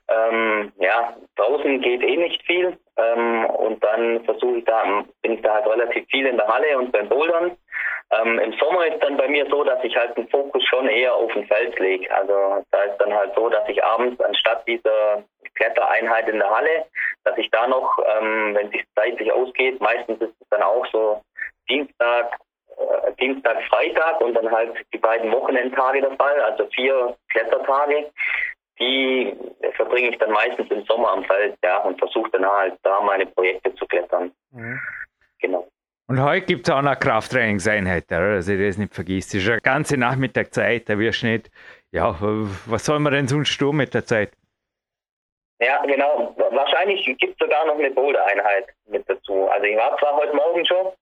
ähm, 0.08 0.72
ja, 0.78 1.16
draußen 1.36 1.80
geht 1.80 2.02
eh 2.02 2.16
nicht 2.16 2.42
viel. 2.44 2.76
Ähm, 2.96 3.46
und 3.46 3.82
dann 3.82 4.24
versuche 4.24 4.58
ich 4.58 4.64
da, 4.64 5.04
bin 5.22 5.32
ich 5.32 5.42
da 5.42 5.54
halt 5.54 5.66
relativ 5.66 6.06
viel 6.08 6.26
in 6.26 6.36
der 6.36 6.46
Halle 6.46 6.78
und 6.78 6.92
beim 6.92 7.08
Bouldern. 7.08 7.56
Ähm, 8.10 8.38
Im 8.38 8.52
Sommer 8.52 8.86
ist 8.86 9.02
dann 9.02 9.16
bei 9.16 9.26
mir 9.28 9.46
so, 9.50 9.64
dass 9.64 9.82
ich 9.82 9.96
halt 9.96 10.16
den 10.16 10.28
Fokus 10.28 10.62
schon 10.64 10.88
eher 10.88 11.14
auf 11.14 11.32
den 11.32 11.46
Fels 11.46 11.76
lege. 11.78 12.08
Also 12.14 12.64
da 12.70 12.82
ist 12.82 12.98
dann 12.98 13.12
halt 13.12 13.34
so, 13.34 13.48
dass 13.48 13.68
ich 13.68 13.82
abends 13.82 14.20
anstatt 14.20 14.66
dieser 14.68 15.24
Klettereinheit 15.56 16.28
in 16.28 16.38
der 16.38 16.50
Halle, 16.50 16.86
dass 17.24 17.36
ich 17.38 17.50
da 17.50 17.66
noch, 17.66 17.98
ähm, 17.98 18.54
wenn 18.54 18.66
es 18.66 18.72
sich 18.72 18.84
zeitlich 18.94 19.32
ausgeht, 19.32 19.80
meistens 19.80 20.20
ist 20.20 20.34
es 20.40 20.48
dann 20.50 20.62
auch 20.62 20.86
so 20.92 21.22
Dienstag, 21.68 22.38
äh, 22.76 23.12
Dienstag, 23.18 23.62
Freitag 23.64 24.20
und 24.20 24.34
dann 24.34 24.50
halt 24.50 24.76
die 24.92 24.98
beiden 24.98 25.32
Wochenendtage 25.32 26.00
der 26.00 26.16
Fall, 26.16 26.40
also 26.42 26.66
vier 26.74 27.16
Klettertage. 27.30 28.10
Die 28.78 29.34
verbringe 29.72 30.10
ich 30.10 30.18
dann 30.18 30.32
meistens 30.32 30.70
im 30.70 30.84
Sommer 30.84 31.12
am 31.12 31.24
Feld, 31.24 31.56
ja, 31.64 31.78
und 31.78 31.98
versuche 31.98 32.30
dann 32.32 32.44
halt 32.44 32.74
da 32.82 33.00
meine 33.00 33.24
Projekte 33.24 33.74
zu 33.74 33.86
klettern. 33.86 34.30
Mhm. 34.50 34.78
Genau. 35.40 35.66
Und 36.08 36.22
heute 36.22 36.46
gibt 36.46 36.68
es 36.68 36.74
auch 36.74 36.82
noch 36.82 36.98
Krafttrainingseinheit, 36.98 38.12
also 38.12 38.52
ich 38.52 38.60
das 38.60 38.78
nicht 38.78 38.94
vergisst. 38.94 39.34
Das 39.34 39.42
ist 39.42 39.48
eine 39.48 39.60
ganze 39.60 39.96
Nachmittag 39.96 40.54
Zeit, 40.54 40.88
da 40.88 40.98
wirst 40.98 41.22
du 41.22 41.26
nicht, 41.26 41.50
ja, 41.90 42.14
was 42.20 42.84
soll 42.84 43.00
man 43.00 43.12
denn 43.12 43.26
sonst 43.26 43.58
tun 43.58 43.76
mit 43.76 43.92
der 43.92 44.04
Zeit? 44.04 44.32
Ja, 45.58 45.82
genau. 45.86 46.34
Wahrscheinlich 46.36 47.04
gibt 47.18 47.32
es 47.32 47.38
sogar 47.38 47.64
noch 47.66 47.78
eine 47.78 47.90
Boulder-Einheit 47.90 48.68
mit 48.86 49.08
dazu. 49.08 49.48
Also 49.48 49.64
ich 49.64 49.76
war 49.76 49.96
zwar 49.98 50.16
heute 50.16 50.36
Morgen 50.36 50.66
schon, 50.66 50.92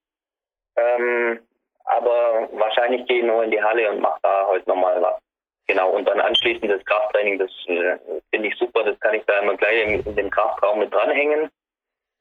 ähm, 0.77 1.41
aber 1.85 2.49
wahrscheinlich 2.53 3.07
gehe 3.07 3.19
ich 3.19 3.25
nur 3.25 3.43
in 3.43 3.51
die 3.51 3.63
Halle 3.63 3.91
und 3.91 4.01
mache 4.01 4.21
da 4.23 4.47
heute 4.47 4.69
nochmal 4.69 5.03
was. 5.03 5.21
Genau, 5.67 5.91
und 5.91 6.07
dann 6.07 6.21
anschließend 6.21 6.71
das 6.71 6.85
Krafttraining, 6.85 7.39
das 7.39 7.51
äh, 7.67 7.97
finde 8.31 8.49
ich 8.49 8.59
super, 8.59 8.85
das 8.85 9.01
kann 9.01 9.15
ich 9.15 9.25
da 9.25 9.41
immer 9.41 9.57
gleich 9.57 9.83
in, 9.83 10.05
in 10.05 10.17
dem 10.17 10.31
Kraftraum 10.31 10.79
mit 10.79 10.93
dranhängen. 10.93 11.51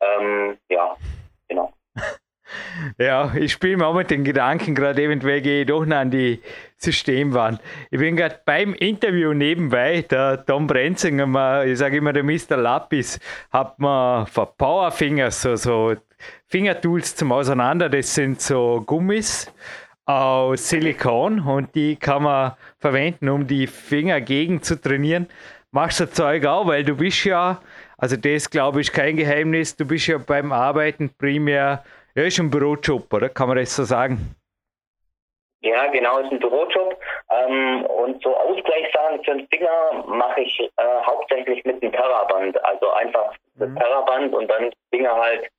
Ähm, 0.01 0.57
ja. 0.69 0.95
Ja, 2.97 3.33
ich 3.35 3.51
spiele 3.53 3.77
mir 3.77 3.87
auch 3.87 3.95
mit 3.95 4.11
den 4.11 4.23
Gedanken, 4.23 4.75
gerade 4.75 5.01
eventuell 5.01 5.41
gehe 5.41 5.61
ich 5.61 5.67
doch 5.67 5.85
noch 5.85 5.97
an 5.97 6.11
die 6.11 6.41
Systemwand. 6.77 7.61
Ich 7.91 7.99
bin 7.99 8.15
gerade 8.15 8.39
beim 8.45 8.73
Interview 8.73 9.33
nebenbei, 9.33 10.01
der 10.01 10.45
Tom 10.45 10.67
Brenzinger, 10.67 11.65
ich 11.65 11.77
sage 11.77 11.97
immer 11.97 12.13
der 12.13 12.23
Mr. 12.23 12.57
Lapis, 12.57 13.19
hat 13.51 13.79
mir 13.79 14.25
von 14.31 14.47
Powerfingers 14.57 15.41
so, 15.41 15.55
so 15.55 15.95
Fingertools 16.47 17.15
zum 17.15 17.31
Auseinander. 17.31 17.89
Das 17.89 18.13
sind 18.13 18.41
so 18.41 18.83
Gummis 18.85 19.51
aus 20.05 20.69
Silikon 20.69 21.39
und 21.39 21.73
die 21.75 21.95
kann 21.95 22.23
man 22.23 22.53
verwenden, 22.79 23.29
um 23.29 23.47
die 23.47 23.67
Finger 23.67 24.19
gegen 24.21 24.61
zu 24.61 24.79
trainieren. 24.79 25.27
Machst 25.71 25.99
du 25.99 26.09
Zeug 26.09 26.45
auch, 26.45 26.67
weil 26.67 26.83
du 26.83 26.95
bist 26.95 27.23
ja, 27.23 27.61
also 27.97 28.15
das 28.15 28.49
glaube 28.49 28.81
ich 28.81 28.91
kein 28.91 29.15
Geheimnis, 29.15 29.75
du 29.75 29.85
bist 29.85 30.07
ja 30.07 30.17
beim 30.17 30.51
Arbeiten 30.51 31.09
primär, 31.09 31.83
ja, 32.15 32.23
ist 32.23 32.39
ein 32.39 32.49
Bürojob, 32.49 33.11
oder? 33.13 33.29
Kann 33.29 33.47
man 33.47 33.57
das 33.57 33.75
so 33.75 33.83
sagen? 33.83 34.35
Ja, 35.61 35.87
genau, 35.87 36.19
ist 36.19 36.31
ein 36.31 36.39
Bürojob. 36.39 36.99
Ähm, 37.29 37.85
und 37.85 38.21
so 38.21 38.35
Ausgleichssachen 38.35 39.23
für 39.23 39.37
den 39.37 39.47
Finger 39.47 40.03
mache 40.07 40.41
ich 40.41 40.59
äh, 40.59 40.83
hauptsächlich 41.05 41.63
mit 41.63 41.81
dem 41.81 41.91
Terraband. 41.91 42.63
Also 42.65 42.91
einfach 42.91 43.33
das 43.55 43.69
mhm. 43.69 43.77
Terraband 43.77 44.33
und 44.33 44.47
dann 44.49 44.71
Finger 44.91 45.15
halt 45.15 45.49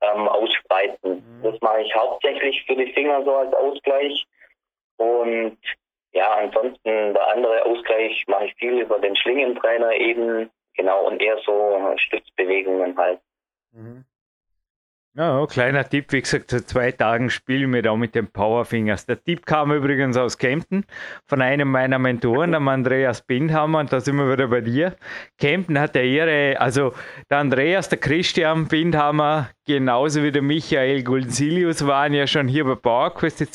ähm, 0.00 0.28
ausbreiten. 0.28 1.22
Mhm. 1.24 1.42
Das 1.42 1.60
mache 1.60 1.82
ich 1.82 1.94
hauptsächlich 1.94 2.64
für 2.66 2.74
die 2.74 2.90
Finger 2.94 3.22
so 3.22 3.36
als 3.36 3.52
Ausgleich. 3.52 4.26
Und 4.96 5.58
ja, 6.12 6.34
ansonsten 6.36 7.14
der 7.14 7.28
andere 7.28 7.64
Ausgleich 7.66 8.24
mache 8.28 8.46
ich 8.46 8.54
viel 8.54 8.80
über 8.80 8.98
den 8.98 9.14
Schlingentrainer 9.14 9.92
eben, 9.92 10.50
genau, 10.74 11.06
und 11.06 11.22
eher 11.22 11.38
so 11.44 11.94
Stützbewegungen 11.96 12.96
halt. 12.96 13.20
Mhm. 13.72 14.04
Ja, 15.16 15.44
kleiner 15.46 15.88
Tipp, 15.88 16.12
wie 16.12 16.22
gesagt, 16.22 16.52
vor 16.52 16.64
zwei 16.64 16.92
Tagen 16.92 17.30
spielen 17.30 17.72
wir 17.72 17.82
da 17.82 17.96
mit 17.96 18.14
den 18.14 18.28
Powerfingers. 18.28 19.06
Der 19.06 19.20
Tipp 19.20 19.44
kam 19.44 19.72
übrigens 19.72 20.16
aus 20.16 20.38
Kempten 20.38 20.84
von 21.26 21.42
einem 21.42 21.68
meiner 21.68 21.98
Mentoren, 21.98 22.52
dem 22.52 22.68
Andreas 22.68 23.20
Bindhammer, 23.20 23.80
und 23.80 23.92
da 23.92 23.98
sind 23.98 24.14
wir 24.14 24.30
wieder 24.30 24.46
bei 24.46 24.60
dir. 24.60 24.94
Kempten 25.36 25.80
hat 25.80 25.96
der 25.96 26.04
Ehre, 26.04 26.60
also 26.60 26.94
der 27.28 27.38
Andreas, 27.38 27.88
der 27.88 27.98
Christian 27.98 28.68
Bindhammer, 28.68 29.50
genauso 29.66 30.22
wie 30.22 30.30
der 30.30 30.42
Michael 30.42 31.02
Gulsilius 31.02 31.84
waren 31.88 32.14
ja 32.14 32.28
schon 32.28 32.46
hier 32.46 32.64
bei 32.64 32.76
PowerQuest 32.76 33.52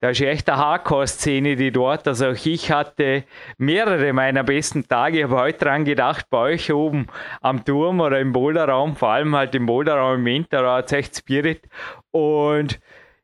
da 0.00 0.10
ist 0.10 0.20
echt 0.22 0.48
eine 0.48 0.58
Hardcore-Szene, 0.58 1.56
die 1.56 1.70
dort, 1.70 2.08
also 2.08 2.28
auch 2.28 2.46
ich 2.46 2.70
hatte 2.72 3.24
mehrere 3.58 4.12
meiner 4.14 4.42
besten 4.42 4.88
Tage. 4.88 5.18
Ich 5.18 5.24
habe 5.24 5.36
heute 5.36 5.64
dran 5.66 5.84
gedacht, 5.84 6.26
bei 6.30 6.38
euch 6.38 6.72
oben 6.72 7.06
am 7.42 7.64
Turm 7.64 8.00
oder 8.00 8.18
im 8.18 8.32
Boulderraum, 8.32 8.96
vor 8.96 9.10
allem 9.10 9.36
halt 9.36 9.54
im 9.54 9.66
Boulderraum 9.66 10.20
im 10.20 10.24
Winter, 10.24 10.62
da 10.62 10.76
hat 10.76 10.92
echt 10.92 11.16
Spirit. 11.16 11.68
Und 12.10 12.80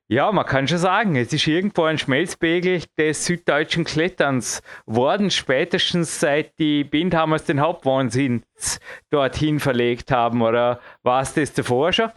ja, 0.09 0.31
man 0.31 0.47
kann 0.47 0.69
schon 0.69 0.79
sagen, 0.79 1.17
es 1.17 1.33
ist 1.33 1.47
irgendwo 1.49 1.85
ein 1.85 1.99
Schmelzpegel 1.99 2.83
des 2.97 3.25
süddeutschen 3.25 3.85
Kletterns 3.85 4.63
worden, 4.85 5.31
spätestens 5.31 6.21
seit 6.21 6.59
die 6.59 6.85
Bindhammers 6.85 7.45
den 7.45 7.61
Hauptwohnsitz 7.61 8.79
dorthin 9.11 9.59
verlegt 9.59 10.13
haben. 10.13 10.43
Oder 10.43 10.79
war 11.03 11.23
es 11.23 11.35
das 11.35 11.55
davor 11.55 11.93
schon? 11.93 12.11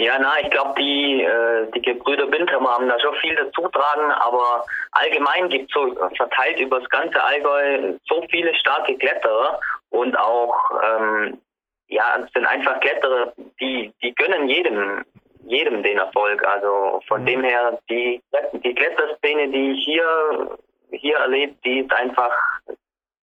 Ja, 0.00 0.16
na, 0.16 0.38
ich 0.40 0.50
glaube, 0.50 0.74
die, 0.78 1.24
äh, 1.24 1.66
die 1.74 1.82
Gebrüder 1.82 2.26
Bindhammer 2.26 2.70
haben 2.70 2.88
da 2.88 3.00
schon 3.00 3.16
viel 3.16 3.34
dazu 3.34 3.68
tragen, 3.68 4.12
aber 4.12 4.64
allgemein 4.92 5.48
gibt 5.48 5.68
es 5.68 5.74
so 5.74 5.92
verteilt 6.16 6.60
über 6.60 6.78
das 6.78 6.88
ganze 6.88 7.20
Allgäu 7.20 7.94
so 8.08 8.24
viele 8.30 8.54
starke 8.54 8.96
Kletterer 8.96 9.58
und 9.90 10.16
auch, 10.16 10.54
ähm, 10.84 11.40
ja, 11.88 12.16
es 12.24 12.32
sind 12.32 12.46
einfach 12.46 12.78
Kletterer, 12.78 13.32
die, 13.60 13.92
die 14.00 14.14
gönnen 14.14 14.48
jedem, 14.48 15.04
jedem 15.46 15.82
den 15.82 15.98
Erfolg. 15.98 16.46
Also 16.46 17.00
von 17.08 17.22
mhm. 17.22 17.26
dem 17.26 17.42
her, 17.42 17.76
die, 17.90 18.22
die 18.52 18.74
Kletterszene, 18.76 19.48
die 19.48 19.72
ich 19.72 19.84
hier, 19.84 20.58
hier 20.92 21.16
erlebt, 21.16 21.64
die 21.64 21.80
ist 21.80 21.92
einfach 21.92 22.32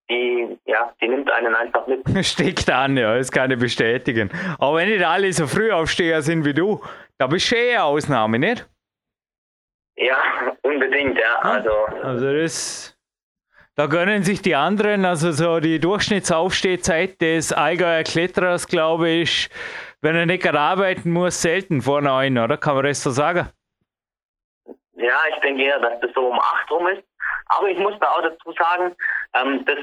die, 0.09 0.59
ja, 0.65 0.93
die 1.01 1.07
nimmt 1.07 1.31
einen 1.31 1.55
einfach 1.55 1.87
mit. 1.87 2.03
Steckt 2.25 2.69
an, 2.69 2.97
ja, 2.97 3.17
das 3.17 3.31
kann 3.31 3.51
ich 3.51 3.59
bestätigen. 3.59 4.29
Aber 4.59 4.77
wenn 4.77 4.89
nicht 4.89 5.03
alle 5.03 5.31
so 5.33 5.47
früh 5.47 5.71
aufsteher 5.71 6.21
sind 6.21 6.45
wie 6.45 6.53
du, 6.53 6.81
da 7.17 7.27
bist 7.27 7.51
du 7.51 7.55
eher 7.55 7.85
Ausnahme, 7.85 8.39
nicht? 8.39 8.67
Ja, 9.97 10.17
unbedingt, 10.61 11.17
ja. 11.17 11.39
Also, 11.39 11.71
also 12.03 12.33
das. 12.33 12.91
Da 13.77 13.87
gönnen 13.87 14.23
sich 14.23 14.41
die 14.41 14.55
anderen, 14.55 15.03
also 15.03 15.33
so 15.33 15.59
die 15.59 15.81
Durchschnittsaufstehzeit 15.81 17.19
des 17.19 17.51
Allgäuer 17.51 18.03
Kletterers, 18.03 18.67
glaube 18.67 19.09
ich, 19.09 19.49
wenn 19.99 20.15
er 20.15 20.25
nicht 20.25 20.43
gerade 20.43 20.59
arbeiten 20.61 21.11
muss, 21.11 21.41
selten 21.41 21.81
vor 21.81 22.01
neun, 22.01 22.37
oder? 22.37 22.55
Kann 22.55 22.75
man 22.75 22.85
das 22.85 23.03
so 23.03 23.09
sagen? 23.09 23.49
Ja, 24.95 25.19
ich 25.29 25.41
denke 25.41 25.63
eher, 25.63 25.79
dass 25.79 25.99
das 25.99 26.11
so 26.13 26.27
um 26.27 26.39
acht 26.39 26.71
rum 26.71 26.87
ist. 26.87 27.03
Aber 27.47 27.69
ich 27.69 27.77
muss 27.77 27.97
da 27.99 28.07
auch 28.07 28.21
dazu 28.21 28.51
sagen, 28.53 28.95
ähm, 29.33 29.65
das, 29.65 29.77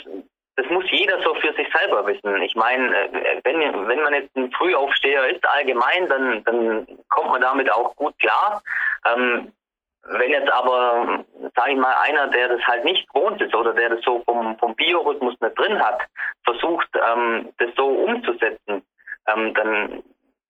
das 0.56 0.66
muss 0.70 0.84
jeder 0.90 1.20
so 1.22 1.34
für 1.34 1.52
sich 1.54 1.68
selber 1.72 2.06
wissen. 2.06 2.42
Ich 2.42 2.54
meine, 2.54 2.96
äh, 2.96 3.40
wenn, 3.44 3.88
wenn 3.88 4.02
man 4.02 4.14
jetzt 4.14 4.34
ein 4.36 4.52
Frühaufsteher 4.52 5.28
ist 5.28 5.44
allgemein, 5.46 6.08
dann, 6.08 6.44
dann 6.44 6.86
kommt 7.08 7.30
man 7.30 7.40
damit 7.40 7.70
auch 7.72 7.94
gut 7.96 8.18
klar. 8.18 8.62
Ähm, 9.06 9.52
wenn 10.04 10.30
jetzt 10.30 10.50
aber, 10.50 11.24
sage 11.54 11.72
ich 11.72 11.76
mal, 11.78 11.94
einer, 12.02 12.26
der 12.28 12.48
das 12.48 12.60
halt 12.66 12.84
nicht 12.84 13.08
gewohnt 13.12 13.40
ist 13.40 13.54
oder 13.54 13.72
der 13.72 13.90
das 13.90 14.04
so 14.04 14.20
vom, 14.24 14.58
vom 14.58 14.74
Biorhythmus 14.74 15.40
nicht 15.40 15.58
drin 15.58 15.80
hat, 15.80 16.02
versucht, 16.44 16.88
ähm, 16.94 17.52
das 17.58 17.70
so 17.76 17.86
umzusetzen, 17.86 18.82
ähm, 19.28 19.54
dann 19.54 20.02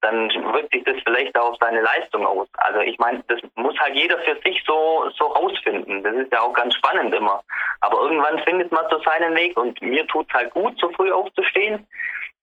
dann 0.03 0.29
wirkt 0.53 0.73
sich 0.73 0.85
das 0.85 0.97
vielleicht 1.05 1.39
auch 1.39 1.53
auf 1.53 1.57
seine 1.61 1.81
Leistung 1.81 2.27
aus. 2.27 2.49
Also 2.59 2.81
ich 2.81 2.99
meine, 2.99 3.23
das 3.29 3.41
muss 3.55 3.79
halt 3.79 3.95
jeder 3.95 4.19
für 4.19 4.37
sich 4.45 4.63
so 4.67 5.09
so 5.17 5.27
rausfinden. 5.27 6.03
Das 6.03 6.15
ist 6.17 6.33
ja 6.33 6.41
auch 6.41 6.53
ganz 6.53 6.75
spannend 6.75 7.15
immer. 7.15 7.43
Aber 7.81 8.03
irgendwann 8.03 8.39
findet 8.41 8.73
man 8.73 8.85
so 8.91 9.01
seinen 9.03 9.35
Weg 9.37 9.57
und 9.57 9.81
mir 9.81 10.07
tut 10.09 10.27
es 10.29 10.35
halt 10.35 10.53
gut, 10.53 10.79
so 10.79 10.91
früh 10.91 11.11
aufzustehen. 11.13 11.87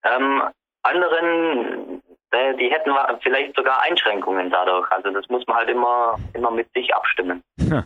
Ähm, 0.04 0.42
anderen, 0.82 2.02
äh, 2.30 2.54
die 2.56 2.70
hätten 2.70 2.92
vielleicht 3.20 3.54
sogar 3.54 3.82
Einschränkungen 3.82 4.50
dadurch. 4.50 4.90
Also 4.90 5.10
das 5.10 5.28
muss 5.28 5.46
man 5.46 5.58
halt 5.58 5.68
immer, 5.68 6.18
immer 6.32 6.50
mit 6.50 6.72
sich 6.72 6.94
abstimmen. 6.94 7.42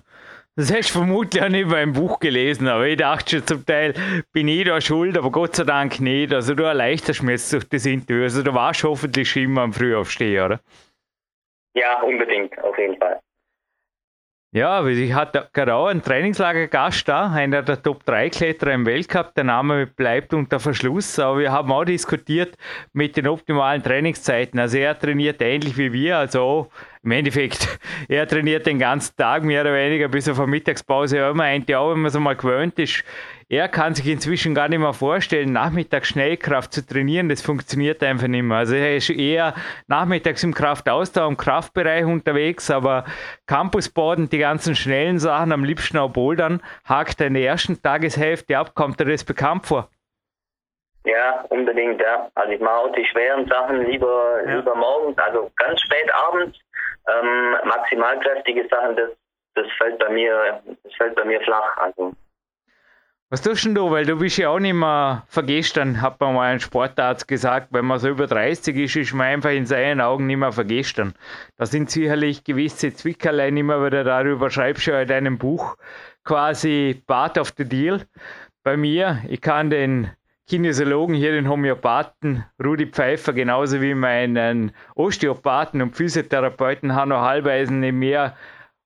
Das 0.57 0.73
hast 0.73 0.91
du 0.91 0.99
vermutlich 1.01 1.43
auch 1.43 1.49
nicht 1.49 1.69
beim 1.69 1.93
Buch 1.93 2.21
gelesen, 2.21 2.69
aber 2.69 2.87
ich 2.87 2.97
dachte 2.97 3.39
schon 3.39 3.47
zum 3.47 3.67
Teil, 3.67 3.93
bin 4.33 4.47
ich 4.47 4.65
da 4.65 4.81
schuld, 4.81 5.19
aber 5.19 5.33
Gott 5.33 5.57
sei 5.57 5.65
Dank 5.65 5.99
nicht. 5.99 6.33
Also 6.33 6.55
du 6.55 6.63
erleichterst 6.63 7.25
mir 7.25 7.33
jetzt 7.33 7.53
durch 7.53 7.69
das 7.69 7.85
Interview. 7.87 8.23
Also 8.23 8.45
du 8.45 8.55
warst 8.55 8.85
hoffentlich 8.85 9.29
schon 9.29 9.43
immer 9.43 9.63
am 9.63 9.73
Frühaufstehen, 9.73 10.45
oder? 10.45 10.61
Ja, 11.75 12.01
unbedingt, 12.03 12.57
auf 12.63 12.79
jeden 12.79 12.97
Fall. 12.99 13.19
Ja, 14.55 14.87
ich 14.87 15.13
hatte 15.13 15.49
gerade 15.53 15.75
auch 15.75 15.89
einen 15.89 16.01
Trainingslager-Gast 16.01 17.09
da, 17.09 17.33
einer 17.33 17.63
der 17.63 17.83
Top-3-Kletterer 17.83 18.73
im 18.75 18.87
Weltcup. 18.87 19.35
Der 19.35 19.43
Name 19.43 19.89
bleibt 19.89 20.33
unter 20.33 20.61
Verschluss, 20.61 21.19
aber 21.19 21.41
wir 21.41 21.51
haben 21.51 21.73
auch 21.73 21.85
diskutiert 21.85 22.57
mit 22.93 23.17
den 23.17 23.27
optimalen 23.27 23.83
Trainingszeiten. 23.83 24.61
Also 24.61 24.79
er 24.79 24.97
trainiert 24.97 25.43
ähnlich 25.43 25.77
wie 25.77 25.93
wir, 25.93 26.19
also 26.19 26.71
im 27.05 27.11
Endeffekt, 27.11 27.79
er 28.09 28.27
trainiert 28.27 28.67
den 28.67 28.79
ganzen 28.79 29.17
Tag 29.17 29.45
mehr 29.45 29.61
oder 29.61 29.75
weniger 29.75 30.09
bis 30.09 30.29
auf 30.29 30.39
eine 30.39 30.49
Mittagspause. 30.49 31.19
Ja, 31.19 31.31
immer 31.31 31.45
eigentlich 31.45 31.77
auch, 31.77 31.93
wenn 31.93 32.01
man 32.01 32.11
so 32.11 32.21
mal 32.21 32.35
gewöhnt 32.35 32.79
ist. 32.79 33.05
Er 33.49 33.69
kann 33.69 33.95
sich 33.95 34.07
inzwischen 34.07 34.55
gar 34.55 34.69
nicht 34.69 34.79
mehr 34.79 34.95
vorstellen, 34.95 35.53
nachmittags 35.53 36.09
Schnellkraft 36.09 36.73
zu 36.73 36.85
trainieren. 36.85 37.29
Das 37.29 37.43
funktioniert 37.43 38.03
einfach 38.03 38.27
nicht 38.27 38.43
mehr. 38.43 38.57
Also 38.57 38.75
er 38.75 38.97
ist 38.97 39.11
eher 39.11 39.55
nachmittags 39.87 40.43
im 40.43 40.55
Kraftausdauer, 40.55 41.29
im 41.29 41.37
Kraftbereich 41.37 42.07
unterwegs, 42.07 42.71
aber 42.71 43.05
Campusboarden, 43.47 44.31
die 44.31 44.39
ganzen 44.39 44.75
schnellen 44.75 45.19
Sachen, 45.19 45.53
am 45.53 45.63
liebsten 45.63 45.99
auch 45.99 46.11
Bouldern, 46.11 46.63
hakt 46.89 47.21
er 47.21 47.27
in 47.27 47.35
der 47.35 47.45
ersten 47.45 47.81
Tageshälfte 47.81 48.57
ab. 48.57 48.75
Kommt 48.75 48.99
dir 48.99 49.05
das 49.05 49.25
bekannt 49.25 49.67
vor? 49.67 49.91
Ja, 51.05 51.45
unbedingt, 51.51 52.01
ja. 52.01 52.31
Also 52.35 52.53
ich 52.53 52.61
mache 52.61 52.77
auch 52.77 52.93
die 52.93 53.05
schweren 53.05 53.47
Sachen 53.47 53.85
lieber, 53.85 54.41
ja. 54.47 54.57
lieber 54.57 54.75
morgens, 54.75 55.19
also 55.19 55.51
ganz 55.57 55.81
spät 55.83 56.11
abends. 56.15 56.59
Ähm, 57.07 57.57
maximalkräftige 57.65 58.67
Sachen, 58.69 58.97
das, 58.97 59.11
das 59.55 59.67
fällt 59.79 59.99
bei 59.99 60.09
mir, 60.11 60.63
das 60.83 60.95
fällt 60.95 61.15
bei 61.15 61.25
mir 61.25 61.41
flach. 61.43 61.77
Also. 61.77 62.13
Was 63.31 63.43
tust 63.43 63.65
denn 63.65 63.75
du? 63.75 63.91
Weil 63.91 64.07
du 64.07 64.17
bist 64.17 64.37
ja 64.37 64.51
auch 64.51 64.61
nicht 64.61 64.75
mehr 64.75 65.25
vergestern, 65.29 66.01
hat 66.01 66.21
mir 66.21 66.31
mal 66.31 66.53
ein 66.53 66.61
Sportarzt 66.61 67.27
gesagt, 67.27 67.69
wenn 67.73 67.85
man 67.85 67.99
so 67.99 68.09
über 68.09 68.27
30 68.27 68.77
ist, 68.77 68.97
ist 68.97 69.13
man 69.13 69.27
einfach 69.27 69.51
in 69.51 69.67
seinen 69.67 70.01
Augen 70.01 70.27
nicht 70.27 70.37
mehr 70.37 70.53
vergestern. 70.53 71.15
Da 71.57 71.67
sind 71.67 71.91
sicherlich 71.91 72.45
gewisse 72.45 72.95
Zwickerlein 72.95 73.57
immer 73.57 73.85
wieder 73.85 74.05
darüber, 74.05 74.51
schreibst 74.51 74.87
du 74.87 74.93
ja 74.93 75.01
in 75.01 75.09
deinem 75.09 75.39
Buch 75.39 75.77
quasi 76.25 77.03
part 77.07 77.37
of 77.39 77.53
the 77.57 77.65
deal. 77.65 78.03
Bei 78.63 78.77
mir, 78.77 79.23
ich 79.29 79.41
kann 79.41 79.69
den 79.69 80.11
Kinesiologen 80.47 81.15
hier, 81.15 81.33
den 81.33 81.49
Homöopathen 81.49 82.45
Rudi 82.63 82.87
Pfeiffer, 82.87 83.33
genauso 83.33 83.81
wie 83.81 83.95
meinen 83.95 84.73
Osteopathen 84.95 85.81
und 85.81 85.97
Physiotherapeuten 85.97 86.95
Hanno 86.95 87.21
Halbeisen 87.21 87.81
nicht 87.81 87.95
mehr 87.95 88.37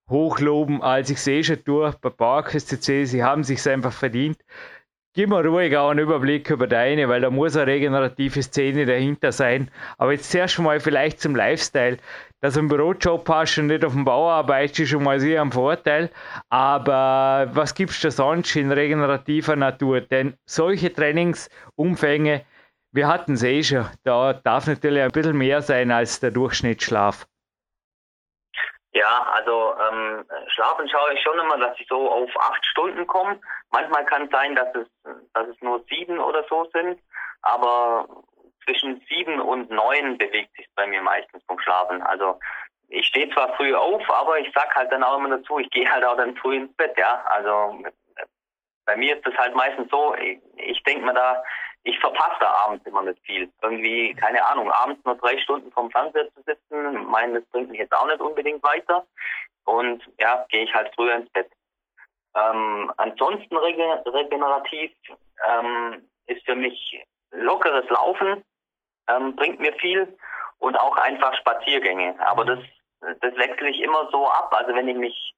hochloben, 0.09 0.83
als 0.83 1.11
ich 1.11 1.21
sehe 1.21 1.43
schon 1.43 1.63
tue 1.65 1.93
bei 2.01 2.43
CC. 2.43 3.05
Sie 3.05 3.25
haben 3.25 3.43
sich 3.43 3.69
einfach 3.69 3.93
verdient. 3.93 4.39
Gib 5.19 5.31
mir 5.31 5.45
ruhig 5.45 5.77
auch 5.77 5.91
einen 5.91 5.99
Überblick 5.99 6.49
über 6.49 6.69
deine, 6.69 7.09
weil 7.09 7.21
da 7.21 7.29
muss 7.29 7.57
eine 7.57 7.67
regenerative 7.67 8.41
Szene 8.41 8.87
dahinter 8.87 9.33
sein. 9.33 9.69
Aber 9.97 10.13
jetzt 10.13 10.31
zuerst 10.31 10.61
mal 10.61 10.79
vielleicht 10.79 11.21
zum 11.21 11.35
Lifestyle. 11.35 11.97
Dass 12.41 12.55
du 12.55 12.61
einen 12.61 12.69
Bürojob 12.69 13.29
hast 13.29 13.59
und 13.59 13.67
nicht 13.67 13.85
auf 13.85 13.95
dem 13.95 14.05
Bau 14.05 14.31
arbeitest, 14.31 14.79
ist 14.79 14.91
schon 14.91 15.03
mal 15.03 15.19
sehr 15.19 15.43
ein 15.43 15.51
Vorteil. 15.51 16.11
Aber 16.51 17.51
was 17.53 17.75
gibst 17.75 18.05
du 18.05 18.13
sonst 18.13 18.55
in 18.55 18.71
regenerativer 18.71 19.57
Natur? 19.57 20.03
Denn 20.03 20.35
solche 20.47 20.93
Trainingsumfänge, 20.93 22.43
wir 22.93 23.09
hatten 23.09 23.33
es 23.33 23.43
eh 23.43 23.65
schon, 23.65 23.87
da 24.05 24.35
darf 24.35 24.69
natürlich 24.69 25.03
ein 25.03 25.11
bisschen 25.11 25.37
mehr 25.37 25.63
sein 25.63 25.91
als 25.91 26.21
der 26.21 26.31
Durchschnittsschlaf. 26.31 27.27
Ja, 28.99 29.31
also 29.33 29.77
ähm, 29.79 30.25
schlafen 30.49 30.89
schaue 30.89 31.15
ich 31.15 31.23
schon 31.23 31.39
immer, 31.39 31.57
dass 31.57 31.79
ich 31.79 31.87
so 31.89 32.11
auf 32.11 32.31
acht 32.41 32.67
Stunden 32.67 33.07
komme. 33.07 33.41
Manchmal 33.71 34.05
kann 34.07 34.25
es 34.25 34.31
sein, 34.31 34.57
dass 34.57 34.75
es, 34.75 34.89
dass 35.35 35.47
es 35.47 35.57
nur 35.61 35.85
sieben 35.89 36.19
oder 36.19 36.45
so 36.49 36.69
sind, 36.73 37.01
aber 37.43 38.09
zwischen 38.65 39.01
sieben 39.09 39.41
und 39.41 39.71
neun 39.71 40.19
bewegt 40.19 40.53
sich 40.57 40.67
bei 40.75 40.89
mir 40.89 41.01
meistens 41.01 41.45
vom 41.47 41.61
Schlafen. 41.61 42.03
Also 42.03 42.41
ich 42.89 43.07
stehe 43.07 43.31
zwar 43.31 43.55
früh 43.55 43.73
auf, 43.73 44.03
aber 44.11 44.41
ich 44.41 44.51
sag 44.53 44.75
halt 44.75 44.91
dann 44.91 45.05
auch 45.05 45.19
immer 45.19 45.37
dazu, 45.37 45.61
ich 45.61 45.71
gehe 45.71 45.89
halt 45.89 46.05
auch 46.05 46.17
dann 46.17 46.37
früh 46.37 46.57
ins 46.57 46.75
Bett, 46.75 46.99
ja. 46.99 47.23
Also 47.27 47.81
bei 48.85 48.97
mir 48.97 49.17
ist 49.17 49.25
das 49.25 49.37
halt 49.37 49.55
meistens 49.55 49.89
so, 49.93 50.17
ich, 50.17 50.41
ich 50.57 50.83
denke 50.83 51.05
mir 51.05 51.15
da, 51.15 51.41
ich 51.85 51.99
verpasse 52.01 52.37
da 52.41 52.53
abends 52.67 52.85
immer 52.87 53.03
nicht 53.03 53.21
viel. 53.25 53.51
Irgendwie, 53.63 54.15
keine 54.15 54.45
Ahnung, 54.45 54.71
abends 54.71 55.05
nur 55.05 55.15
drei 55.17 55.39
Stunden 55.39 55.71
vom 55.73 55.91
Fernseher 55.91 56.29
zu 56.35 56.43
sitzen, 56.43 57.07
meinen, 57.07 57.35
das 57.35 57.45
bringt 57.47 57.71
mich 57.71 57.79
jetzt 57.79 57.95
auch 57.95 58.07
nicht 58.07 58.21
unbedingt 58.21 58.63
weiter. 58.63 59.07
Und 59.65 60.03
ja, 60.19 60.45
gehe 60.49 60.65
ich 60.65 60.75
halt 60.75 60.93
früher 60.95 61.15
ins 61.15 61.31
Bett. 61.31 61.51
Ähm, 62.35 62.93
ansonsten 62.97 63.57
rege 63.57 64.03
regenerativ 64.07 64.93
ähm, 65.47 66.09
ist 66.27 66.45
für 66.45 66.55
mich 66.55 67.05
lockeres 67.31 67.89
Laufen, 67.91 68.45
ähm, 69.09 69.35
bringt 69.37 69.61
mir 69.61 69.73
viel 69.75 70.17
und 70.59 70.79
auch 70.79 70.97
einfach 70.97 71.35
Spaziergänge. 71.37 72.15
Aber 72.27 72.45
das, 72.45 72.59
das 73.01 73.37
wechsle 73.37 73.71
ich 73.71 73.81
immer 73.81 74.09
so 74.11 74.27
ab. 74.27 74.55
Also 74.57 74.75
wenn 74.75 74.89
ich 74.89 74.97
mich 74.97 75.35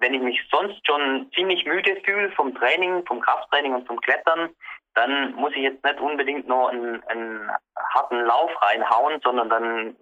wenn 0.00 0.14
ich 0.14 0.20
mich 0.20 0.40
sonst 0.50 0.80
schon 0.86 1.30
ziemlich 1.34 1.64
müde 1.64 2.00
fühle 2.04 2.30
vom 2.32 2.54
Training, 2.54 3.04
vom 3.06 3.20
Krafttraining 3.20 3.74
und 3.74 3.86
vom 3.86 4.00
Klettern, 4.00 4.50
dann 4.94 5.34
muss 5.34 5.52
ich 5.52 5.62
jetzt 5.62 5.84
nicht 5.84 6.00
unbedingt 6.00 6.48
nur 6.48 6.70
einen, 6.70 7.02
einen 7.04 7.50
harten 7.76 8.20
Lauf 8.20 8.50
reinhauen, 8.62 9.20
sondern 9.22 9.48
dann 9.48 9.96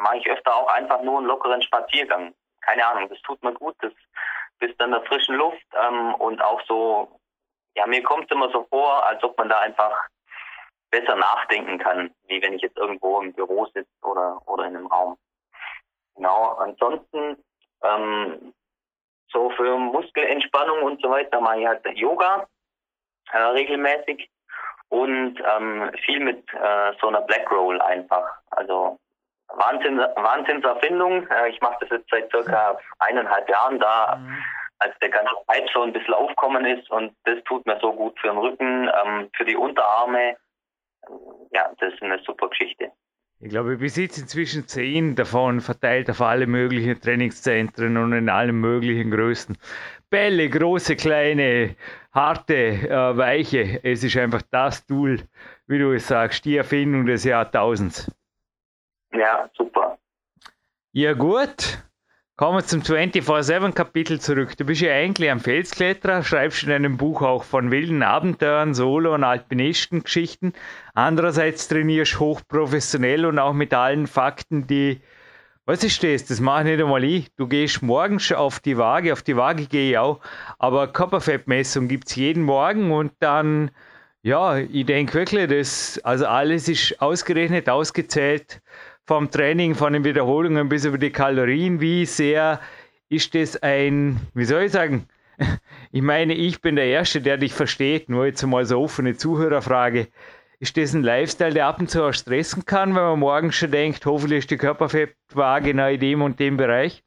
mache 0.00 0.18
ich 0.18 0.30
öfter 0.30 0.54
auch 0.54 0.68
einfach 0.68 1.02
nur 1.02 1.18
einen 1.18 1.26
lockeren 1.26 1.62
Spaziergang. 1.62 2.34
Keine 2.60 2.86
Ahnung, 2.86 3.08
das 3.08 3.20
tut 3.22 3.42
mir 3.42 3.52
gut, 3.52 3.74
das 3.80 3.92
bist 4.58 4.80
dann 4.80 4.92
der 4.92 5.02
frischen 5.02 5.36
Luft 5.36 5.66
ähm, 5.74 6.14
und 6.14 6.42
auch 6.42 6.60
so, 6.66 7.20
ja, 7.74 7.86
mir 7.86 8.02
kommt 8.02 8.24
es 8.24 8.30
immer 8.30 8.50
so 8.50 8.66
vor, 8.70 9.04
als 9.06 9.22
ob 9.24 9.36
man 9.38 9.48
da 9.48 9.58
einfach 9.58 10.08
besser 10.90 11.16
nachdenken 11.16 11.78
kann, 11.78 12.14
wie 12.28 12.40
wenn 12.42 12.54
ich 12.54 12.62
jetzt 12.62 12.76
irgendwo 12.76 13.20
im 13.20 13.32
Büro 13.32 13.66
sitze 13.66 13.90
oder, 14.02 14.40
oder 14.46 14.66
in 14.66 14.76
einem 14.76 14.86
Raum. 14.86 15.16
Genau, 16.14 16.52
ansonsten 16.58 17.42
ähm, 17.82 18.54
so 19.32 19.50
für 19.50 19.76
Muskelentspannung 19.78 20.82
und 20.82 21.00
so 21.02 21.10
weiter 21.10 21.40
mache 21.40 21.60
ich 21.60 21.66
halt 21.66 21.86
Yoga 21.94 22.46
äh, 23.32 23.38
regelmäßig 23.38 24.30
und 24.88 25.40
ähm, 25.40 25.90
viel 26.04 26.20
mit 26.20 26.44
äh, 26.52 26.92
so 27.00 27.08
einer 27.08 27.22
Black 27.22 27.50
Roll 27.50 27.80
einfach. 27.80 28.28
Also 28.50 28.98
Wahnsinn, 29.48 29.98
Wahnsinnserfindung. 29.98 31.26
Äh, 31.28 31.48
ich 31.50 31.60
mache 31.60 31.78
das 31.80 31.90
jetzt 31.90 32.10
seit 32.10 32.30
circa 32.30 32.78
eineinhalb 32.98 33.48
Jahren 33.48 33.78
da, 33.78 34.16
mhm. 34.16 34.44
als 34.80 34.98
der 35.00 35.08
ganze 35.08 35.32
Hype 35.50 35.68
so 35.72 35.82
ein 35.82 35.92
bisschen 35.92 36.14
aufkommen 36.14 36.66
ist 36.66 36.90
und 36.90 37.14
das 37.24 37.42
tut 37.44 37.64
mir 37.66 37.78
so 37.80 37.92
gut 37.92 38.18
für 38.20 38.28
den 38.28 38.38
Rücken, 38.38 38.90
ähm, 39.02 39.30
für 39.34 39.44
die 39.44 39.56
Unterarme. 39.56 40.36
Ja, 41.52 41.70
das 41.78 41.92
ist 41.94 42.02
eine 42.02 42.18
super 42.20 42.48
Geschichte. 42.48 42.92
Ich 43.44 43.48
glaube, 43.48 43.74
ich 43.74 43.80
besitze 43.80 44.20
inzwischen 44.20 44.68
zehn 44.68 45.16
davon, 45.16 45.60
verteilt 45.60 46.08
auf 46.08 46.20
alle 46.20 46.46
möglichen 46.46 47.00
Trainingszentren 47.00 47.96
und 47.96 48.12
in 48.12 48.28
allen 48.28 48.54
möglichen 48.54 49.10
Größen. 49.10 49.58
Bälle, 50.10 50.48
große, 50.48 50.94
kleine, 50.94 51.74
harte, 52.12 52.54
äh, 52.54 53.16
weiche. 53.16 53.80
Es 53.82 54.04
ist 54.04 54.16
einfach 54.16 54.42
das 54.52 54.86
Tool, 54.86 55.18
wie 55.66 55.80
du 55.80 55.92
es 55.92 56.06
sagst, 56.06 56.44
die 56.44 56.56
Erfindung 56.56 57.04
des 57.04 57.24
Jahrtausends. 57.24 58.08
Ja, 59.12 59.50
super. 59.56 59.98
Ja, 60.92 61.12
gut. 61.12 61.82
Kommen 62.36 62.58
wir 62.58 62.64
zum 62.64 62.80
24-7-Kapitel 62.80 64.18
zurück. 64.18 64.56
Du 64.56 64.64
bist 64.64 64.80
ja 64.80 64.94
eigentlich 64.94 65.30
ein 65.30 65.38
Felskletterer, 65.38 66.22
schreibst 66.22 66.62
in 66.62 66.70
deinem 66.70 66.96
Buch 66.96 67.20
auch 67.20 67.44
von 67.44 67.70
wilden 67.70 68.02
Abenteuern, 68.02 68.72
Solo- 68.72 69.14
und 69.14 69.22
Alpinistengeschichten. 69.22 70.54
Andererseits 70.94 71.68
trainierst 71.68 72.14
du 72.14 72.20
hochprofessionell 72.20 73.26
und 73.26 73.38
auch 73.38 73.52
mit 73.52 73.74
allen 73.74 74.06
Fakten, 74.06 74.66
die. 74.66 75.02
Was 75.66 75.84
ist 75.84 76.02
das? 76.02 76.24
Das 76.24 76.40
mache 76.40 76.62
ich 76.62 76.70
nicht 76.70 76.80
einmal 76.82 77.04
ich. 77.04 77.30
Du 77.36 77.46
gehst 77.46 77.82
morgens 77.82 78.32
auf 78.32 78.60
die 78.60 78.78
Waage, 78.78 79.12
auf 79.12 79.22
die 79.22 79.36
Waage 79.36 79.66
gehe 79.66 79.90
ich 79.90 79.98
auch, 79.98 80.20
aber 80.58 80.88
Körperfettmessung 80.88 81.86
gibt 81.86 82.08
es 82.08 82.16
jeden 82.16 82.44
Morgen 82.44 82.92
und 82.92 83.12
dann, 83.20 83.70
ja, 84.22 84.56
ich 84.56 84.86
denke 84.86 85.14
wirklich, 85.14 85.48
dass, 85.48 86.00
also 86.02 86.26
alles 86.26 86.66
ist 86.68 87.00
ausgerechnet, 87.00 87.68
ausgezählt 87.68 88.62
vom 89.06 89.30
Training, 89.30 89.74
von 89.74 89.92
den 89.92 90.04
Wiederholungen 90.04 90.68
bis 90.68 90.84
über 90.84 90.98
die 90.98 91.10
Kalorien, 91.10 91.80
wie 91.80 92.06
sehr 92.06 92.60
ist 93.08 93.34
das 93.34 93.62
ein, 93.62 94.20
wie 94.34 94.44
soll 94.44 94.62
ich 94.62 94.72
sagen, 94.72 95.08
ich 95.92 96.02
meine, 96.02 96.34
ich 96.34 96.60
bin 96.60 96.76
der 96.76 96.86
Erste, 96.86 97.20
der 97.20 97.36
dich 97.36 97.54
versteht, 97.54 98.08
nur 98.08 98.26
jetzt 98.26 98.42
mal 98.42 98.64
so 98.64 98.80
offene 98.80 99.16
Zuhörerfrage. 99.16 100.08
Ist 100.60 100.76
das 100.76 100.94
ein 100.94 101.02
Lifestyle, 101.02 101.54
der 101.54 101.66
ab 101.66 101.80
und 101.80 101.90
zu 101.90 102.04
auch 102.04 102.12
stressen 102.12 102.64
kann, 102.64 102.94
wenn 102.94 103.02
man 103.02 103.18
morgens 103.18 103.56
schon 103.56 103.72
denkt, 103.72 104.06
hoffentlich 104.06 104.40
ist 104.40 104.50
die 104.50 104.56
Körperfettwaage 104.56 105.72
genau 105.72 105.88
in 105.88 106.00
dem 106.00 106.22
und 106.22 106.38
dem 106.38 106.56
Bereich? 106.56 107.02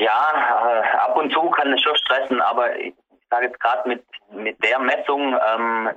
Ja, 0.00 0.82
äh, 0.82 0.96
ab 0.98 1.16
und 1.16 1.32
zu 1.32 1.50
kann 1.50 1.72
es 1.72 1.82
schon 1.82 1.96
stressen, 1.96 2.40
aber 2.40 2.78
ich 2.78 2.94
sage 3.30 3.46
jetzt 3.46 3.60
gerade 3.60 3.88
mit, 3.88 4.04
mit 4.32 4.62
der 4.64 4.78
Messung, 4.78 5.36
ähm, 5.54 5.90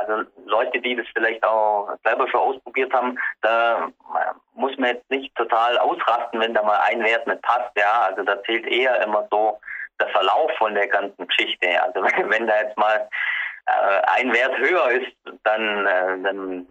also 0.00 0.28
Leute, 0.46 0.80
die 0.80 0.96
das 0.96 1.06
vielleicht 1.14 1.44
auch 1.44 1.90
selber 2.04 2.28
schon 2.28 2.40
ausprobiert 2.40 2.92
haben, 2.92 3.18
da 3.42 3.88
muss 4.54 4.76
man 4.78 4.90
jetzt 4.90 5.10
nicht 5.10 5.34
total 5.36 5.78
ausrasten, 5.78 6.40
wenn 6.40 6.54
da 6.54 6.62
mal 6.62 6.80
ein 6.84 7.02
Wert 7.04 7.26
nicht 7.26 7.42
passt. 7.42 7.70
Ja, 7.76 8.08
also 8.08 8.22
da 8.22 8.42
zählt 8.42 8.66
eher 8.66 9.00
immer 9.02 9.26
so 9.30 9.58
der 10.00 10.08
Verlauf 10.08 10.50
von 10.58 10.74
der 10.74 10.88
ganzen 10.88 11.26
Geschichte. 11.26 11.82
Also 11.82 12.02
wenn 12.28 12.46
da 12.46 12.62
jetzt 12.62 12.76
mal 12.76 13.08
äh, 13.66 14.20
ein 14.20 14.32
Wert 14.32 14.56
höher 14.58 14.90
ist, 14.90 15.16
dann, 15.44 15.86
äh, 15.86 16.22
dann 16.22 16.66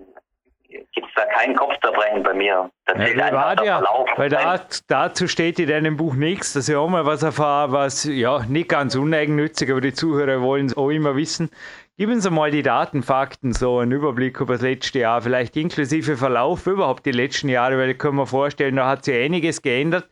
gibt 0.70 1.08
es 1.08 1.14
da 1.16 1.26
keinen 1.26 1.56
Kopfzerbrechen 1.56 2.24
bei 2.24 2.34
mir. 2.34 2.70
Das 2.86 2.98
ja, 2.98 3.26
einfach 3.26 3.56
der 3.56 3.66
ja, 3.66 3.78
Verlauf. 3.78 4.10
Weil 4.18 4.30
da, 4.30 4.60
dazu 4.88 5.28
steht 5.28 5.60
in 5.60 5.70
deinem 5.70 5.98
Buch 5.98 6.14
nichts, 6.14 6.54
dass 6.54 6.68
ich 6.68 6.76
auch 6.76 6.90
mal 6.90 7.06
was 7.06 7.24
erfahre, 7.24 7.72
was 7.72 8.04
ja 8.04 8.40
nicht 8.48 8.70
ganz 8.70 8.96
uneigennützig, 8.96 9.72
aber 9.72 9.82
die 9.82 9.94
Zuhörer 9.94 10.42
wollen 10.42 10.68
es 10.68 10.78
auch 10.78 10.90
immer 10.90 11.16
wissen. 11.16 11.50
Gib 12.00 12.12
uns 12.12 12.28
einmal 12.28 12.52
die 12.52 12.62
Datenfakten, 12.62 13.54
so 13.54 13.80
einen 13.80 13.92
Überblick 13.92 14.40
über 14.40 14.54
das 14.54 14.62
letzte 14.62 15.00
Jahr, 15.00 15.20
vielleicht 15.20 15.58
inklusive 15.58 16.16
Verlauf 16.16 16.68
überhaupt 16.68 17.08
die 17.08 17.12
letzten 17.12 17.50
Jahre, 17.50 17.80
weil 17.80 17.90
ich 17.90 17.98
kann 17.98 18.14
mir 18.14 18.28
vorstellen, 18.28 18.76
da 18.76 18.88
hat 18.88 19.06
sich 19.06 19.16
einiges 19.16 19.64
geändert. 19.64 20.08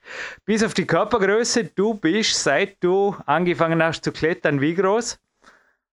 Bis 0.46 0.64
auf 0.64 0.74
die 0.74 0.88
Körpergröße, 0.88 1.66
du 1.66 1.94
bist, 1.94 2.44
seit 2.44 2.84
du 2.84 3.16
angefangen 3.28 3.84
hast 3.84 4.04
zu 4.04 4.12
klettern, 4.12 4.62
wie 4.62 4.74
groß? 4.74 5.22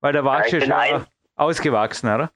Weil 0.01 0.15
da 0.15 0.25
warst 0.25 0.53
du 0.53 0.57
ja, 0.57 0.63
schon 0.63 0.73
ein... 0.73 1.07
ausgewachsen, 1.37 2.15
oder? 2.15 2.31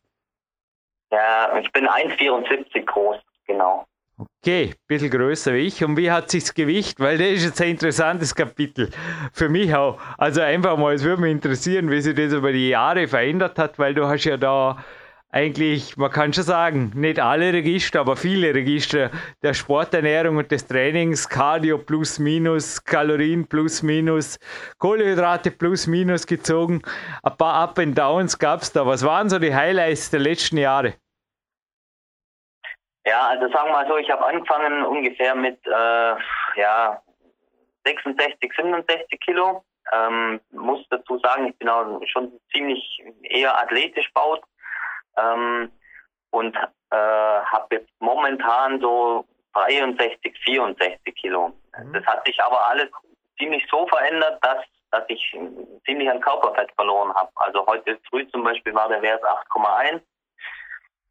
Ja, 1.11 1.59
ich 1.59 1.73
bin 1.73 1.89
1,74 1.89 2.85
groß, 2.85 3.17
genau. 3.47 3.87
Okay, 4.19 4.75
bisschen 4.87 5.11
größer 5.11 5.53
wie 5.53 5.67
ich. 5.67 5.85
Und 5.85 5.97
wie 5.99 6.11
hat 6.11 6.31
sich 6.31 6.45
das 6.45 6.55
Gewicht? 6.55 6.99
Weil 7.01 7.19
das 7.19 7.29
ist 7.29 7.45
jetzt 7.45 7.61
ein 7.61 7.71
interessantes 7.71 8.35
Kapitel. 8.35 8.91
Für 9.33 9.51
mich 9.51 9.75
auch. 9.75 9.99
Also 10.17 10.41
einfach 10.41 10.79
mal, 10.79 10.95
es 10.95 11.05
würde 11.05 11.21
mich 11.21 11.33
interessieren, 11.33 11.91
wie 11.91 12.01
sich 12.01 12.15
das 12.15 12.33
über 12.33 12.51
die 12.51 12.71
Jahre 12.71 13.09
verändert 13.09 13.59
hat, 13.59 13.79
weil 13.79 13.93
du 13.93 14.07
hast 14.07 14.25
ja 14.25 14.39
da 14.39 14.83
eigentlich, 15.29 15.99
man 15.99 16.11
kann 16.11 16.33
schon 16.33 16.45
sagen, 16.45 16.93
nicht 16.95 17.21
alle 17.21 17.53
Register, 17.53 18.01
aber 18.01 18.17
viele 18.17 18.55
Register 18.55 19.11
der 19.43 19.53
Sporternährung 19.53 20.39
und 20.39 20.51
des 20.51 20.67
Trainings, 20.67 21.29
Cardio 21.29 21.77
plus 21.77 22.19
minus, 22.19 22.83
Kalorien 22.83 23.47
plus 23.47 23.83
minus, 23.83 24.39
Kohlenhydrate 24.79 25.51
plus 25.51 25.87
minus 25.87 26.27
gezogen. 26.27 26.81
Ein 27.23 27.37
paar 27.37 27.55
Up 27.55 27.79
and 27.79 27.99
Downs 27.99 28.39
gab 28.39 28.63
es 28.63 28.73
da. 28.73 28.87
Was 28.87 29.03
waren 29.03 29.29
so 29.29 29.39
die 29.39 29.55
Highlights 29.55 30.09
der 30.09 30.21
letzten 30.21 30.57
Jahre? 30.57 30.95
Ja, 33.07 33.29
also 33.29 33.49
sagen 33.53 33.69
wir 33.69 33.73
mal 33.73 33.87
so, 33.87 33.97
ich 33.99 34.11
habe 34.11 34.27
angefangen 34.27 34.85
ungefähr 34.85 35.37
mit 35.37 35.65
äh, 35.65 36.17
ja, 36.57 37.01
66, 37.85 38.53
67 38.57 39.21
Kilo. 39.21 39.65
Ähm, 39.93 40.41
muss 40.51 40.85
dazu 40.91 41.19
sagen, 41.21 41.47
ich 41.47 41.57
bin 41.59 41.69
auch 41.69 42.01
schon 42.07 42.33
ziemlich 42.53 43.01
eher 43.23 43.57
athletisch 43.57 44.13
baut 44.13 44.43
ähm, 45.17 45.71
und 46.31 46.57
äh, 46.57 46.97
habe 46.97 47.77
jetzt 47.77 47.91
momentan 48.01 48.81
so 48.81 49.25
63, 49.55 50.37
64 50.45 51.15
Kilo. 51.15 51.53
Mhm. 51.79 51.93
Das 51.93 52.05
hat 52.07 52.27
sich 52.27 52.43
aber 52.43 52.67
alles 52.67 52.89
ziemlich 53.39 53.65
so 53.71 53.87
verändert, 53.87 54.39
dass 54.43 54.59
dass 54.93 55.05
ich 55.09 55.37
ziemlich 55.85 56.11
an 56.11 56.21
Körperfett 56.21 56.73
verloren 56.75 57.13
habe. 57.15 57.31
Also 57.35 57.67
heute 57.67 57.99
früh 58.09 58.27
zum 58.29 58.45
Beispiel 58.45 58.75
war 58.75 58.89
der 58.89 59.03
Wert 59.03 59.23
8,1. 59.23 60.01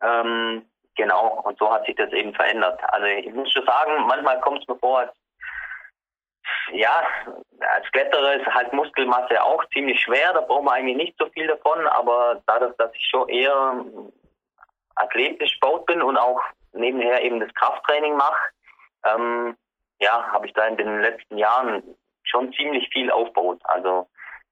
Ähm, 0.01 0.65
Genau, 0.95 1.41
und 1.43 1.57
so 1.57 1.71
hat 1.71 1.85
sich 1.85 1.95
das 1.95 2.11
eben 2.13 2.33
verändert. 2.33 2.79
Also 2.87 3.05
ich 3.05 3.31
muss 3.33 3.51
schon 3.51 3.65
sagen, 3.65 4.05
manchmal 4.07 4.39
kommt 4.39 4.61
es 4.61 4.67
mir 4.67 4.77
vor, 4.77 4.99
als 4.99 5.11
ja, 6.71 7.07
als 7.59 7.91
Kletterer 7.91 8.35
ist 8.35 8.45
halt 8.45 8.73
Muskelmasse 8.73 9.41
auch 9.43 9.63
ziemlich 9.69 9.99
schwer, 9.99 10.33
da 10.33 10.41
braucht 10.41 10.63
man 10.63 10.75
eigentlich 10.75 10.97
nicht 10.97 11.15
so 11.17 11.27
viel 11.29 11.47
davon, 11.47 11.87
aber 11.87 12.41
dadurch, 12.45 12.75
dass 12.77 12.93
ich 12.93 13.07
schon 13.07 13.27
eher 13.29 13.85
athletisch 14.95 15.59
baut 15.59 15.85
bin 15.85 16.01
und 16.01 16.17
auch 16.17 16.41
nebenher 16.73 17.21
eben 17.23 17.39
das 17.39 17.53
Krafttraining 17.53 18.15
mache, 18.15 18.49
ähm, 19.05 19.57
ja, 19.99 20.31
habe 20.31 20.47
ich 20.47 20.53
da 20.53 20.65
in 20.65 20.77
den 20.77 21.01
letzten 21.01 21.37
Jahren 21.37 21.83
schon 22.23 22.51
ziemlich 22.53 22.89
viel 22.89 23.11
aufgebaut. 23.11 23.61
Also 23.63 24.07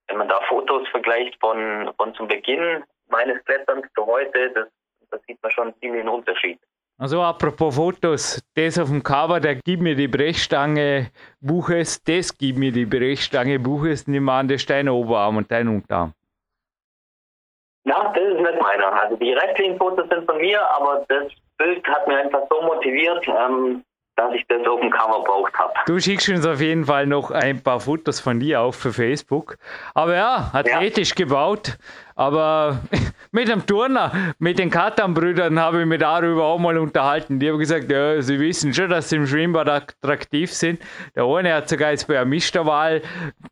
wenn 0.08 0.18
man 0.18 0.30
da 0.30 0.40
Fotos 0.48 0.88
vergleicht 0.90 1.40
von, 1.40 1.92
von 1.98 2.14
zum 2.16 2.28
Beginn 2.28 2.84
meines 3.08 3.44
Kletterns 3.46 3.88
zu 3.96 4.06
heute, 4.06 4.52
das 4.52 4.68
da 5.14 5.20
sieht 5.28 5.42
man 5.42 5.52
schon 5.52 5.74
ziemlich 5.80 6.02
einen 6.02 6.10
Unterschied. 6.10 6.60
Also 6.98 7.22
apropos 7.22 7.76
Fotos, 7.76 8.42
das 8.56 8.80
auf 8.80 8.90
dem 8.90 9.02
Cover, 9.04 9.40
der 9.40 9.56
Gib 9.56 9.82
mir 9.82 9.96
die 9.96 10.08
Brechstange 10.08 11.12
Buches, 11.42 12.04
das 12.04 12.38
Gib 12.38 12.58
mir 12.58 12.72
die 12.72 12.86
Brechstange 12.86 13.60
Buches, 13.60 14.08
nimm 14.08 14.30
an 14.30 14.48
der 14.48 14.58
Stein 14.58 14.90
Oberarm 14.90 15.38
und 15.38 15.52
dein 15.52 15.68
Unterarm. 15.68 16.14
Ja, 17.86 18.14
das 18.14 18.24
ist 18.24 18.40
nicht 18.40 18.62
meiner. 18.62 18.94
Also 19.02 19.18
die 19.18 19.34
restlichen 19.34 19.78
Fotos 19.78 20.08
sind 20.10 20.26
von 20.26 20.38
mir, 20.38 20.62
aber 20.70 21.04
das 21.10 21.32
Bild 21.58 21.86
hat 21.88 22.08
mir 22.08 22.18
einfach 22.18 22.44
so 22.50 22.62
motiviert, 22.62 23.28
ähm, 23.28 23.84
dass 24.16 24.34
ich 24.34 24.46
das 24.48 24.66
auf 24.68 24.80
dem 24.80 24.92
Cover 24.92 25.24
braucht 25.24 25.54
habe. 25.58 25.74
Du 25.88 26.00
schickst 26.00 26.30
uns 26.30 26.46
auf 26.46 26.62
jeden 26.62 26.86
Fall 26.86 27.08
noch 27.08 27.32
ein 27.32 27.62
paar 27.62 27.80
Fotos 27.80 28.20
von 28.20 28.40
dir 28.40 28.62
auf 28.62 28.76
für 28.76 28.94
Facebook. 28.94 29.58
Aber 29.94 30.16
ja, 30.16 30.52
athletisch 30.54 31.10
ja. 31.10 31.16
gebaut. 31.16 31.78
Aber 32.16 32.80
mit 33.32 33.48
dem 33.48 33.66
Turner, 33.66 34.34
mit 34.38 34.60
den 34.60 34.70
Katan-Brüdern 34.70 35.60
habe 35.60 35.82
ich 35.82 35.88
mich 35.88 36.00
darüber 36.00 36.46
auch 36.46 36.60
mal 36.60 36.78
unterhalten. 36.78 37.40
Die 37.40 37.50
haben 37.50 37.58
gesagt, 37.58 37.92
ja, 37.92 38.22
sie 38.22 38.40
wissen 38.40 38.74
schon, 38.74 38.90
dass 38.90 39.10
sie 39.10 39.16
im 39.16 39.26
Schwimmbad 39.26 39.68
attraktiv 39.68 40.54
sind. 40.54 40.80
Der 41.16 41.26
eine 41.26 41.56
hat 41.56 41.70
sogar 41.70 41.90
jetzt 41.90 42.08
bei 42.08 42.18
einer 42.18 42.26
Mischterwahl 42.26 43.02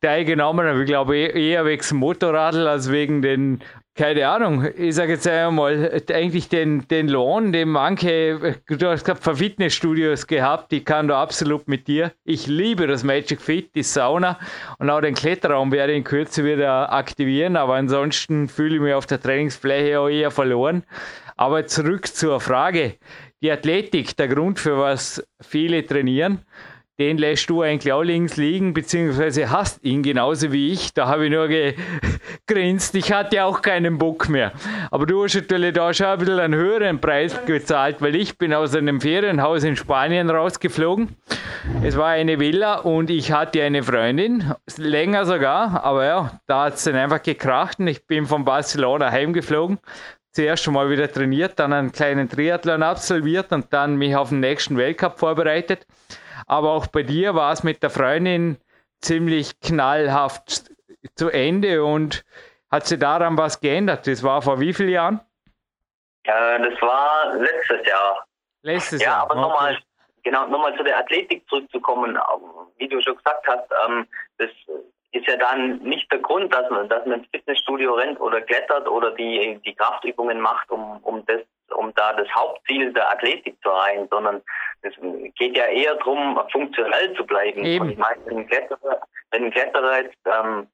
teilgenommen, 0.01 0.67
aber 0.67 0.79
ich 0.79 0.85
glaube 0.85 1.17
eher 1.17 1.65
wegen 1.65 1.83
dem 1.83 1.97
Motorradl 1.97 2.67
als 2.67 2.91
wegen 2.91 3.23
den 3.23 3.61
keine 3.93 4.27
Ahnung, 4.27 4.65
ich 4.77 4.95
sage 4.95 5.13
jetzt 5.13 5.27
einmal, 5.27 6.01
eigentlich 6.11 6.47
den, 6.47 6.87
den 6.87 7.09
Lohn, 7.09 7.51
den 7.51 7.69
manche, 7.69 8.55
du 8.67 8.87
hast 8.87 9.03
gerade 9.03 9.21
von 9.21 9.35
Fitnessstudios 9.35 10.27
gehabt, 10.27 10.71
die 10.71 10.83
kann 10.83 11.09
da 11.09 11.21
absolut 11.21 11.67
mit 11.67 11.87
dir. 11.87 12.13
Ich 12.23 12.47
liebe 12.47 12.87
das 12.87 13.03
Magic 13.03 13.41
Fit, 13.41 13.75
die 13.75 13.83
Sauna 13.83 14.39
und 14.79 14.89
auch 14.89 15.01
den 15.01 15.13
Kletterraum 15.13 15.73
werde 15.73 15.91
ich 15.91 15.97
in 15.97 16.03
Kürze 16.05 16.45
wieder 16.45 16.91
aktivieren, 16.93 17.57
aber 17.57 17.75
ansonsten 17.75 18.47
fühle 18.47 18.75
ich 18.75 18.81
mich 18.81 18.93
auf 18.93 19.07
der 19.07 19.21
Trainingsfläche 19.21 19.99
auch 19.99 20.07
eher 20.07 20.31
verloren. 20.31 20.83
Aber 21.35 21.65
zurück 21.65 22.07
zur 22.07 22.39
Frage. 22.39 22.95
Die 23.41 23.51
Athletik, 23.51 24.15
der 24.15 24.27
Grund, 24.27 24.59
für 24.59 24.77
was 24.77 25.25
viele 25.41 25.85
trainieren 25.85 26.45
den 27.01 27.17
lässt 27.17 27.49
du 27.49 27.63
eigentlich 27.63 27.91
auch 27.91 28.03
links 28.03 28.37
liegen, 28.37 28.75
beziehungsweise 28.75 29.49
hast 29.49 29.83
ihn 29.83 30.03
genauso 30.03 30.51
wie 30.51 30.71
ich. 30.71 30.93
Da 30.93 31.07
habe 31.07 31.25
ich 31.25 31.31
nur 31.31 31.47
gegrinst. 31.47 32.93
Ich 33.01 33.11
hatte 33.11 33.43
auch 33.43 33.63
keinen 33.63 33.97
Bock 33.97 34.29
mehr. 34.29 34.51
Aber 34.91 35.07
du 35.07 35.23
hast 35.23 35.33
natürlich 35.33 35.73
da 35.73 35.91
schon 35.93 36.05
ein 36.05 36.19
bisschen 36.19 36.39
einen 36.39 36.53
höheren 36.53 37.01
Preis 37.01 37.35
gezahlt, 37.45 38.01
weil 38.01 38.15
ich 38.15 38.37
bin 38.37 38.53
aus 38.53 38.75
einem 38.75 39.01
Ferienhaus 39.01 39.63
in 39.63 39.75
Spanien 39.75 40.29
rausgeflogen. 40.29 41.09
Es 41.81 41.97
war 41.97 42.09
eine 42.09 42.39
Villa 42.39 42.75
und 42.75 43.09
ich 43.09 43.31
hatte 43.31 43.63
eine 43.63 43.81
Freundin, 43.81 44.53
länger 44.77 45.25
sogar, 45.25 45.83
aber 45.83 46.05
ja, 46.05 46.39
da 46.45 46.65
hat 46.65 46.75
es 46.75 46.83
dann 46.83 46.95
einfach 46.95 47.23
gekracht 47.23 47.79
und 47.79 47.87
ich 47.87 48.05
bin 48.05 48.27
von 48.27 48.45
Barcelona 48.45 49.09
heimgeflogen 49.09 49.79
zuerst 50.33 50.63
schon 50.63 50.75
mal 50.75 50.89
wieder 50.89 51.11
trainiert, 51.11 51.59
dann 51.59 51.73
einen 51.73 51.91
kleinen 51.91 52.29
Triathlon 52.29 52.83
absolviert 52.83 53.51
und 53.51 53.73
dann 53.73 53.97
mich 53.97 54.15
auf 54.15 54.29
den 54.29 54.39
nächsten 54.39 54.77
Weltcup 54.77 55.19
vorbereitet. 55.19 55.85
Aber 56.47 56.71
auch 56.71 56.87
bei 56.87 57.03
dir 57.03 57.35
war 57.35 57.51
es 57.51 57.63
mit 57.63 57.83
der 57.83 57.89
Freundin 57.89 58.57
ziemlich 58.99 59.59
knallhaft 59.59 60.71
zu 61.15 61.29
Ende 61.29 61.83
und 61.83 62.23
hat 62.71 62.85
sich 62.85 62.99
daran 62.99 63.37
was 63.37 63.59
geändert? 63.59 64.07
Das 64.07 64.23
war 64.23 64.41
vor 64.41 64.59
wie 64.59 64.73
vielen 64.73 64.89
Jahren? 64.89 65.19
Äh, 66.23 66.59
das 66.59 66.81
war 66.81 67.35
letztes 67.35 67.87
Jahr. 67.87 68.25
Letztes 68.61 69.01
ja, 69.01 69.07
Jahr. 69.07 69.17
Ja, 69.17 69.23
aber 69.23 69.31
okay. 69.31 69.41
nochmal 69.41 69.77
genau, 70.23 70.47
nochmal 70.47 70.75
zu 70.77 70.83
der 70.83 70.97
Athletik 70.97 71.47
zurückzukommen, 71.49 72.17
wie 72.77 72.87
du 72.87 73.01
schon 73.01 73.17
gesagt 73.17 73.45
hast, 73.47 73.69
ähm, 73.87 74.07
das 74.37 74.49
ist 75.13 75.27
ja 75.27 75.35
dann 75.37 75.79
nicht 75.79 76.11
der 76.11 76.19
Grund, 76.19 76.53
dass 76.53 76.69
man, 76.69 76.87
dass 76.87 77.05
man 77.05 77.19
ins 77.19 77.29
Fitnessstudio 77.31 77.93
rennt 77.93 78.19
oder 78.19 78.41
klettert 78.41 78.87
oder 78.87 79.11
die, 79.11 79.59
die 79.65 79.75
Kraftübungen 79.75 80.39
macht, 80.39 80.69
um, 80.71 80.97
um 81.03 81.25
das, 81.25 81.41
da 81.95 82.13
das 82.13 82.27
Hauptziel 82.33 82.93
der 82.93 83.11
Athletik 83.11 83.55
zu 83.61 83.69
erreichen, 83.69 84.07
sondern 84.09 84.41
es 84.81 84.93
geht 85.37 85.57
ja 85.57 85.65
eher 85.65 85.95
darum, 85.95 86.39
funktionell 86.51 87.13
zu 87.15 87.25
bleiben. 87.25 87.63
Eben. 87.63 87.85
Und 87.85 87.91
ich 87.91 87.97
meine, 87.97 88.17
wenn 88.25 88.37
ein 88.39 88.47
Kletterer, 88.47 89.01
wenn 89.31 89.45
ein 89.45 89.51
Kletterer 89.51 90.01
jetzt 90.01 90.17
ähm, 90.25 90.67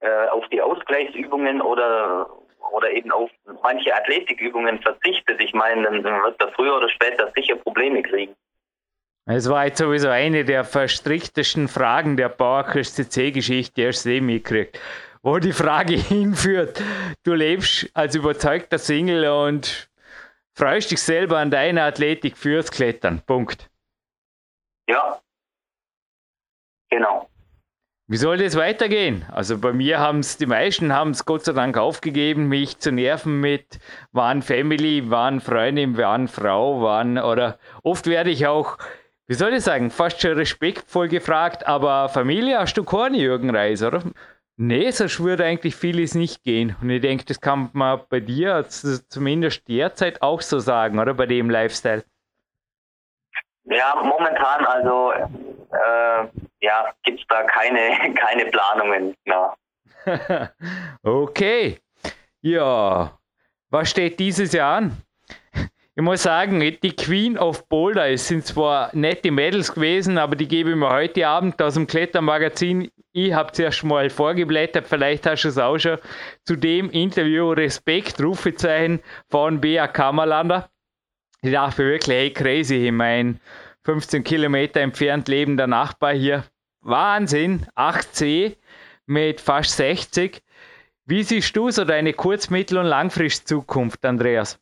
äh, 0.00 0.28
auf 0.28 0.46
die 0.48 0.60
Ausgleichsübungen 0.60 1.60
oder 1.60 2.28
oder 2.72 2.90
eben 2.90 3.12
auf 3.12 3.30
manche 3.62 3.94
Athletikübungen 3.94 4.80
verzichtet, 4.80 5.40
ich 5.40 5.52
meine, 5.52 5.82
dann 5.82 6.02
wird 6.02 6.40
er 6.40 6.50
früher 6.52 6.76
oder 6.76 6.88
später 6.88 7.30
sicher 7.36 7.56
Probleme 7.56 8.02
kriegen. 8.02 8.34
Es 9.26 9.48
war 9.48 9.66
jetzt 9.66 9.78
sowieso 9.78 10.08
eine 10.08 10.44
der 10.44 10.64
verstricktesten 10.64 11.68
Fragen 11.68 12.16
der 12.16 12.28
PowerQuest 12.28 12.96
CC-Geschichte, 12.96 13.82
erst 13.82 14.04
je 14.04 14.20
mitgekriegt. 14.20 14.78
Wo 15.22 15.38
die 15.38 15.52
Frage 15.52 15.94
hinführt, 15.96 16.82
du 17.24 17.32
lebst 17.32 17.88
als 17.94 18.14
überzeugter 18.14 18.76
Single 18.76 19.26
und 19.30 19.88
freust 20.54 20.90
dich 20.90 21.02
selber 21.02 21.38
an 21.38 21.50
deiner 21.50 21.84
Athletik 21.84 22.36
fürs 22.36 22.70
Klettern. 22.70 23.20
Punkt. 23.26 23.70
Ja. 24.88 25.20
Genau. 26.90 27.28
Wie 28.06 28.18
soll 28.18 28.36
das 28.36 28.54
weitergehen? 28.54 29.24
Also 29.32 29.58
bei 29.58 29.72
mir 29.72 29.98
haben 29.98 30.18
es, 30.18 30.36
die 30.36 30.44
meisten 30.44 30.92
haben 30.92 31.12
es 31.12 31.24
Gott 31.24 31.46
sei 31.46 31.52
Dank 31.52 31.78
aufgegeben, 31.78 32.48
mich 32.48 32.78
zu 32.78 32.92
nerven 32.92 33.40
mit 33.40 33.78
wann 34.12 34.42
Family, 34.42 35.10
wann 35.10 35.40
Freundin, 35.40 35.96
wann 35.96 36.28
Frau, 36.28 36.82
wann 36.82 37.16
oder 37.16 37.58
oft 37.82 38.06
werde 38.06 38.28
ich 38.28 38.46
auch, 38.46 38.76
wie 39.26 39.32
soll 39.32 39.54
ich 39.54 39.64
sagen, 39.64 39.90
fast 39.90 40.20
schon 40.20 40.34
respektvoll 40.34 41.08
gefragt, 41.08 41.66
aber 41.66 42.10
Familie 42.10 42.58
hast 42.58 42.74
du 42.74 42.84
keine, 42.84 43.16
Jürgen 43.16 43.48
Reis, 43.48 43.82
oder? 43.82 44.02
Nee, 44.56 44.90
so 44.90 45.04
würde 45.24 45.44
eigentlich 45.44 45.74
vieles 45.74 46.14
nicht 46.14 46.44
gehen. 46.44 46.76
Und 46.80 46.88
ich 46.90 47.00
denke, 47.00 47.24
das 47.24 47.40
kann 47.40 47.70
man 47.72 48.00
bei 48.08 48.20
dir 48.20 48.64
zumindest 48.68 49.66
derzeit 49.68 50.22
auch 50.22 50.40
so 50.40 50.60
sagen, 50.60 50.98
oder 50.98 51.12
bei 51.12 51.26
dem 51.26 51.50
Lifestyle. 51.50 52.04
Ja, 53.64 53.94
momentan 53.96 54.64
also 54.64 55.12
äh, 55.12 56.28
ja, 56.60 56.92
gibt 57.02 57.20
es 57.20 57.26
da 57.28 57.42
keine, 57.44 58.14
keine 58.14 58.46
Planungen. 58.46 59.14
Okay. 61.02 61.78
Ja, 62.42 63.18
was 63.70 63.90
steht 63.90 64.20
dieses 64.20 64.52
Jahr 64.52 64.76
an? 64.76 65.03
Ich 65.96 66.02
muss 66.02 66.24
sagen, 66.24 66.58
die 66.58 66.96
Queen 66.96 67.38
of 67.38 67.68
Boulder, 67.68 68.10
es 68.10 68.26
sind 68.26 68.44
zwar 68.44 68.90
nette 68.96 69.30
Mädels 69.30 69.72
gewesen, 69.72 70.18
aber 70.18 70.34
die 70.34 70.48
gebe 70.48 70.70
ich 70.70 70.76
mir 70.76 70.90
heute 70.90 71.28
Abend 71.28 71.62
aus 71.62 71.74
dem 71.74 71.86
Klettermagazin. 71.86 72.90
Ich 73.12 73.32
habe 73.32 73.52
zuerst 73.52 73.84
mal 73.84 74.10
vorgeblättert, 74.10 74.88
vielleicht 74.88 75.24
hast 75.24 75.44
du 75.44 75.48
es 75.50 75.58
auch 75.58 75.78
schon, 75.78 75.98
zu 76.42 76.56
dem 76.56 76.90
Interview 76.90 77.52
Respekt, 77.52 78.20
Rufezeichen 78.20 79.02
von 79.30 79.60
Bea 79.60 79.86
Kammerlander. 79.86 80.68
Ich 81.42 81.52
dachte 81.52 81.84
wirklich, 81.84 82.16
hey, 82.16 82.32
crazy, 82.32 82.86
ich 82.86 82.92
meine, 82.92 83.38
15 83.84 84.24
Kilometer 84.24 84.80
entfernt 84.80 85.28
lebender 85.28 85.68
Nachbar 85.68 86.12
hier. 86.12 86.42
Wahnsinn, 86.80 87.68
8C 87.76 88.56
mit 89.06 89.40
fast 89.40 89.76
60. 89.76 90.42
Wie 91.06 91.22
siehst 91.22 91.54
du 91.54 91.70
so 91.70 91.84
deine 91.84 92.14
Kurz-, 92.14 92.50
Mittel- 92.50 92.78
und 92.78 92.86
Langfrist-Zukunft, 92.86 94.04
Andreas? 94.04 94.58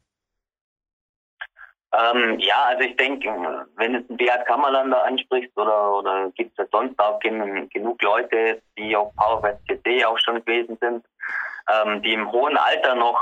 Ähm, 1.93 2.39
ja, 2.39 2.65
also 2.69 2.85
ich 2.85 2.97
denke, 2.97 3.29
wenn 3.77 3.95
es 3.95 4.09
ein 4.09 4.17
Beat 4.17 4.47
Kammerlander 4.47 5.05
ansprichst 5.05 5.55
oder, 5.59 5.99
oder 5.99 6.31
gibt 6.31 6.53
es 6.53 6.59
ja 6.59 6.65
sonst 6.73 6.99
auch 6.99 7.21
gen 7.21 7.69
genug 7.69 8.01
Leute, 8.03 8.63
die 8.79 8.97
auf 8.97 9.15
PowerWest 9.17 9.61
CC 9.67 10.05
auch 10.07 10.19
schon 10.19 10.43
gewesen 10.43 10.79
sind, 10.81 11.05
ähm, 11.69 12.01
die 12.01 12.15
im 12.15 12.33
hohen 12.33 12.57
Alter 12.57 12.95
noch 12.95 13.21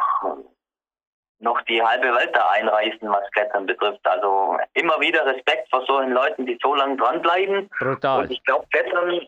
noch 1.40 1.60
die 1.62 1.82
halbe 1.82 2.14
Welt 2.14 2.30
da 2.34 2.50
einreißen, 2.50 3.10
was 3.10 3.30
Klettern 3.32 3.66
betrifft. 3.66 4.06
Also 4.06 4.58
immer 4.74 5.00
wieder 5.00 5.24
Respekt 5.26 5.68
vor 5.70 5.84
solchen 5.86 6.12
Leuten, 6.12 6.46
die 6.46 6.58
so 6.62 6.74
lange 6.74 6.96
dranbleiben. 6.96 7.68
Brutal. 7.78 8.24
Und 8.24 8.30
ich 8.30 8.44
glaube, 8.44 8.66
Klettern, 8.70 9.20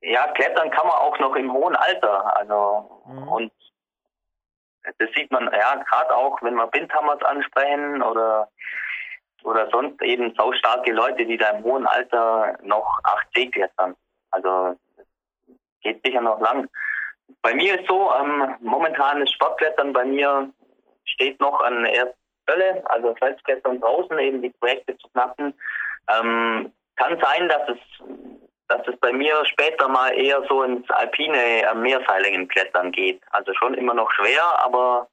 ja, 0.00 0.28
Klettern 0.28 0.70
kann 0.70 0.86
man 0.86 0.96
auch 0.96 1.18
noch 1.18 1.34
im 1.34 1.52
hohen 1.52 1.74
Alter. 1.74 2.36
Also, 2.36 3.02
mhm. 3.06 3.28
und 3.28 3.52
das 4.98 5.10
sieht 5.14 5.30
man 5.30 5.44
ja 5.52 5.74
gerade 5.74 6.14
auch, 6.14 6.40
wenn 6.42 6.54
wir 6.54 6.72
Windhammers 6.72 7.22
ansprechen 7.22 8.02
oder 8.02 8.48
oder 9.44 9.68
sonst 9.70 10.02
eben 10.02 10.34
so 10.36 10.52
starke 10.52 10.92
Leute, 10.92 11.24
die 11.24 11.36
da 11.36 11.50
im 11.50 11.62
hohen 11.62 11.86
Alter 11.86 12.58
noch 12.62 12.98
8C 13.04 13.52
klettern. 13.52 13.94
Also 14.30 14.76
geht 15.80 16.04
sicher 16.04 16.20
noch 16.20 16.40
lang. 16.40 16.68
Bei 17.42 17.54
mir 17.54 17.78
ist 17.78 17.88
so, 17.88 18.12
ähm, 18.14 18.56
momentan 18.60 19.22
ist 19.22 19.32
Sportklettern 19.32 19.92
bei 19.92 20.04
mir 20.04 20.50
steht 21.04 21.40
noch 21.40 21.60
an 21.60 21.84
erster 21.86 22.14
Stelle, 22.42 22.82
also 22.86 23.14
Felsklettern 23.14 23.80
draußen, 23.80 24.18
eben 24.18 24.42
die 24.42 24.50
Projekte 24.50 24.96
zu 24.98 25.08
knacken. 25.08 25.54
Ähm, 26.10 26.72
kann 26.96 27.20
sein, 27.20 27.48
dass 27.48 27.68
es, 27.68 27.78
dass 28.68 28.86
es 28.86 28.96
bei 29.00 29.12
mir 29.12 29.44
später 29.46 29.88
mal 29.88 30.10
eher 30.10 30.42
so 30.48 30.62
ins 30.62 30.88
alpine 30.90 31.62
äh, 31.62 31.74
Meerseilingen 31.74 32.48
klettern 32.48 32.92
geht. 32.92 33.20
Also 33.30 33.52
schon 33.54 33.74
immer 33.74 33.94
noch 33.94 34.10
schwer, 34.12 34.42
aber 34.64 35.08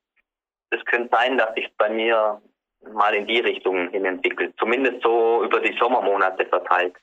es 0.69 0.83
könnte 0.85 1.09
sein, 1.15 1.37
dass 1.37 1.53
sich 1.55 1.69
bei 1.77 1.89
mir 1.89 2.41
mal 2.93 3.15
in 3.15 3.25
die 3.25 3.39
Richtung 3.39 3.89
hin 3.89 4.05
entwickelt. 4.05 4.53
Zumindest 4.59 5.01
so 5.01 5.43
über 5.43 5.59
die 5.59 5.75
Sommermonate 5.79 6.45
verteilt. 6.45 6.95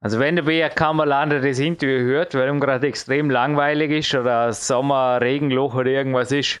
Also 0.00 0.20
wenn 0.20 0.36
der 0.36 0.42
BR 0.42 0.68
Kammerlander 0.68 1.40
das 1.40 1.58
Interview 1.58 2.00
hört, 2.00 2.34
weil 2.34 2.50
ihm 2.50 2.60
gerade 2.60 2.86
extrem 2.86 3.30
langweilig 3.30 3.90
ist 3.90 4.14
oder 4.14 4.52
Sommer, 4.52 5.18
Regenloch 5.22 5.74
oder 5.74 5.90
irgendwas 5.90 6.30
ist, 6.30 6.60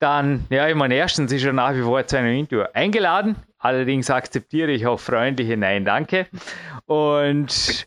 dann, 0.00 0.46
ja, 0.50 0.68
ich 0.68 0.74
meine, 0.74 0.94
erstens 0.94 1.32
ist 1.32 1.46
er 1.46 1.54
nach 1.54 1.74
wie 1.74 1.80
vor 1.80 2.06
zu 2.06 2.18
einem 2.18 2.36
Interview 2.36 2.66
eingeladen. 2.74 3.36
Allerdings 3.58 4.10
akzeptiere 4.10 4.70
ich 4.70 4.86
auch 4.86 5.00
freundliche 5.00 5.56
Nein, 5.56 5.86
danke. 5.86 6.26
Und 6.84 7.86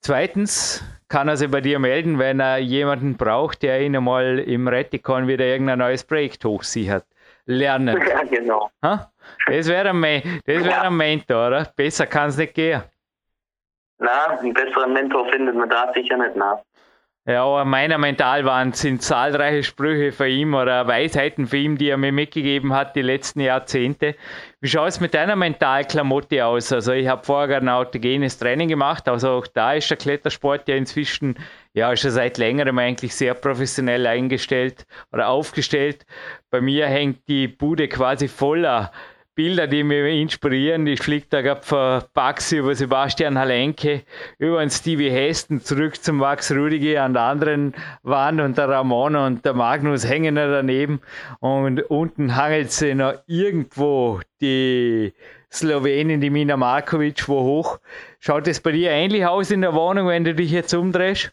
zweitens 0.00 0.82
kann 1.08 1.28
er 1.28 1.36
sich 1.36 1.50
bei 1.50 1.60
dir 1.60 1.78
melden, 1.78 2.18
wenn 2.18 2.40
er 2.40 2.58
jemanden 2.58 3.16
braucht, 3.16 3.62
der 3.62 3.80
ihn 3.80 3.96
einmal 3.96 4.38
im 4.40 4.68
Retticon 4.68 5.26
wieder 5.26 5.44
irgendein 5.44 5.78
neues 5.78 6.04
Projekt 6.04 6.44
hochsichert. 6.44 7.04
Lernen. 7.46 7.98
Ja, 8.08 8.22
genau. 8.24 8.70
Ha? 8.82 9.10
Das 9.46 9.68
wäre 9.68 9.90
ein, 9.90 10.02
wär 10.02 10.60
ja. 10.60 10.82
ein 10.82 10.96
Mentor, 10.96 11.48
oder? 11.48 11.72
Besser 11.76 12.06
kann 12.06 12.28
es 12.28 12.36
nicht 12.36 12.54
gehen. 12.54 12.82
Na, 13.98 14.38
einen 14.38 14.52
besseren 14.52 14.92
Mentor 14.92 15.28
findet 15.30 15.54
man 15.54 15.68
da 15.68 15.92
sicher 15.92 16.16
nicht, 16.16 16.36
na. 16.36 16.62
Ja, 17.28 17.44
aber 17.44 17.66
meiner 17.66 17.98
Mentalwand 17.98 18.74
sind 18.74 19.02
zahlreiche 19.02 19.62
Sprüche 19.62 20.12
von 20.12 20.28
ihm 20.28 20.54
oder 20.54 20.88
Weisheiten 20.88 21.46
von 21.46 21.58
ihm, 21.58 21.76
die 21.76 21.90
er 21.90 21.98
mir 21.98 22.10
mitgegeben 22.10 22.72
hat 22.72 22.96
die 22.96 23.02
letzten 23.02 23.40
Jahrzehnte. 23.40 24.14
Wie 24.62 24.68
schaut 24.68 24.88
es 24.88 25.00
mit 25.00 25.12
deiner 25.12 25.36
Mentalklamotte 25.36 26.46
aus? 26.46 26.72
Also 26.72 26.92
ich 26.92 27.06
habe 27.06 27.26
vorher 27.26 27.58
ein 27.58 27.68
autogenes 27.68 28.38
Training 28.38 28.68
gemacht, 28.68 29.10
also 29.10 29.28
auch 29.32 29.46
da 29.46 29.74
ist 29.74 29.90
der 29.90 29.98
Klettersport 29.98 30.68
ja 30.68 30.76
inzwischen 30.76 31.36
ja 31.74 31.94
schon 31.96 32.12
seit 32.12 32.38
längerem 32.38 32.78
eigentlich 32.78 33.14
sehr 33.14 33.34
professionell 33.34 34.06
eingestellt 34.06 34.86
oder 35.12 35.28
aufgestellt. 35.28 36.06
Bei 36.50 36.62
mir 36.62 36.86
hängt 36.86 37.28
die 37.28 37.46
Bude 37.46 37.88
quasi 37.88 38.28
voller 38.28 38.90
Bilder, 39.38 39.68
die 39.68 39.84
mich 39.84 40.20
inspirieren. 40.20 40.84
Ich 40.88 41.00
fliege 41.00 41.26
da 41.30 41.42
gerade 41.42 41.62
von 41.62 42.02
Baxi 42.12 42.56
über 42.56 42.74
Sebastian 42.74 43.38
Halenke, 43.38 44.02
über 44.36 44.58
den 44.58 44.68
Stevie 44.68 45.12
Heston 45.12 45.60
zurück 45.60 46.02
zum 46.02 46.16
Max 46.16 46.50
Rudiger 46.50 47.04
an 47.04 47.12
der 47.12 47.22
anderen 47.22 47.72
Wand 48.02 48.40
und 48.40 48.58
der 48.58 48.68
Ramon 48.68 49.14
und 49.14 49.44
der 49.44 49.54
Magnus 49.54 50.08
hängen 50.08 50.34
da 50.34 50.48
daneben 50.48 51.00
und 51.38 51.82
unten 51.82 52.34
hangelt 52.34 52.72
sie 52.72 52.96
noch 52.96 53.14
irgendwo 53.28 54.20
die 54.40 55.12
Slowenin, 55.52 56.20
die 56.20 56.30
Mina 56.30 56.56
Markovic, 56.56 57.28
wo 57.28 57.40
hoch. 57.40 57.78
Schaut 58.18 58.48
es 58.48 58.58
bei 58.58 58.72
dir 58.72 58.90
ähnlich 58.90 59.24
aus 59.24 59.52
in 59.52 59.60
der 59.60 59.72
Wohnung, 59.72 60.08
wenn 60.08 60.24
du 60.24 60.34
dich 60.34 60.50
jetzt 60.50 60.74
umdrehst? 60.74 61.32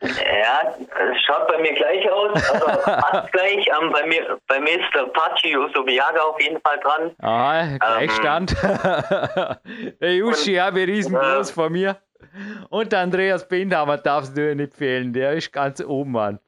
Ja, 0.00 0.74
es 0.78 1.22
schaut 1.24 1.48
bei 1.48 1.58
mir 1.58 1.74
gleich 1.74 2.10
aus. 2.10 2.50
Also 2.50 2.66
fast 2.80 3.32
gleich. 3.32 3.66
Ähm, 3.80 3.90
bei, 3.92 4.06
mir, 4.06 4.38
bei 4.46 4.60
mir 4.60 4.80
ist 4.80 4.94
der 4.94 5.06
Pachi 5.06 5.56
Usobiaga 5.56 6.20
auf 6.20 6.40
jeden 6.40 6.60
Fall 6.60 6.78
dran. 6.80 7.14
Ah, 7.22 7.76
Gleichstand. 7.78 8.54
Ähm, 8.62 9.92
der 10.00 10.14
Yushi 10.14 10.56
habe 10.56 10.80
ich 10.80 10.88
riesengroß 10.88 11.50
äh, 11.50 11.54
von 11.54 11.72
mir. 11.72 11.96
Und 12.70 12.92
der 12.92 13.00
Andreas 13.00 13.46
Bindhammer 13.48 13.98
darfst 13.98 14.36
du 14.36 14.54
nicht 14.54 14.74
fehlen. 14.74 15.12
Der 15.12 15.32
ist 15.32 15.52
ganz 15.52 15.82
oben, 15.82 16.12
Mann. 16.12 16.40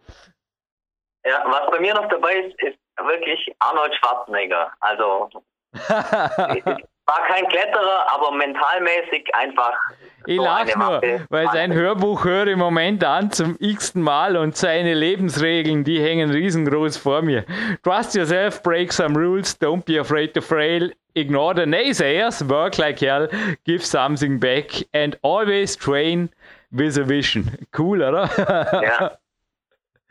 Ja, 1.24 1.44
was 1.46 1.70
bei 1.70 1.80
mir 1.80 1.94
noch 1.94 2.08
dabei 2.08 2.34
ist, 2.34 2.62
ist 2.62 2.78
wirklich 3.04 3.54
Arnold 3.58 3.94
Schwarzenegger. 3.96 4.72
Also 4.80 5.28
war 5.88 7.26
kein 7.28 7.48
Kletterer, 7.48 8.06
aber 8.12 8.32
mentalmäßig 8.32 9.34
einfach. 9.34 9.78
Ich 10.26 10.38
so 10.38 10.44
lache 10.44 10.78
nur, 10.78 11.00
weil 11.30 11.46
sein 11.52 11.72
Hörbuch 11.72 12.24
höre 12.24 12.48
im 12.48 12.58
Moment 12.58 13.04
an 13.04 13.30
zum 13.30 13.56
x-ten 13.60 14.02
Mal 14.02 14.36
und 14.36 14.56
seine 14.56 14.94
Lebensregeln, 14.94 15.84
die 15.84 16.00
hängen 16.00 16.30
riesengroß 16.30 16.96
vor 16.96 17.22
mir. 17.22 17.44
Trust 17.82 18.14
yourself, 18.16 18.62
break 18.62 18.92
some 18.92 19.16
rules, 19.16 19.56
don't 19.60 19.84
be 19.84 20.00
afraid 20.00 20.34
to 20.34 20.40
fail, 20.40 20.90
ignore 21.14 21.54
the 21.54 21.64
naysayers, 21.64 22.42
work 22.48 22.76
like 22.78 23.00
hell, 23.00 23.28
give 23.64 23.84
something 23.84 24.40
back 24.40 24.84
and 24.92 25.16
always 25.22 25.76
train 25.76 26.28
with 26.72 26.98
a 26.98 27.04
vision. 27.04 27.50
Cool, 27.76 28.02
oder? 28.02 28.28
ja. 28.82 29.12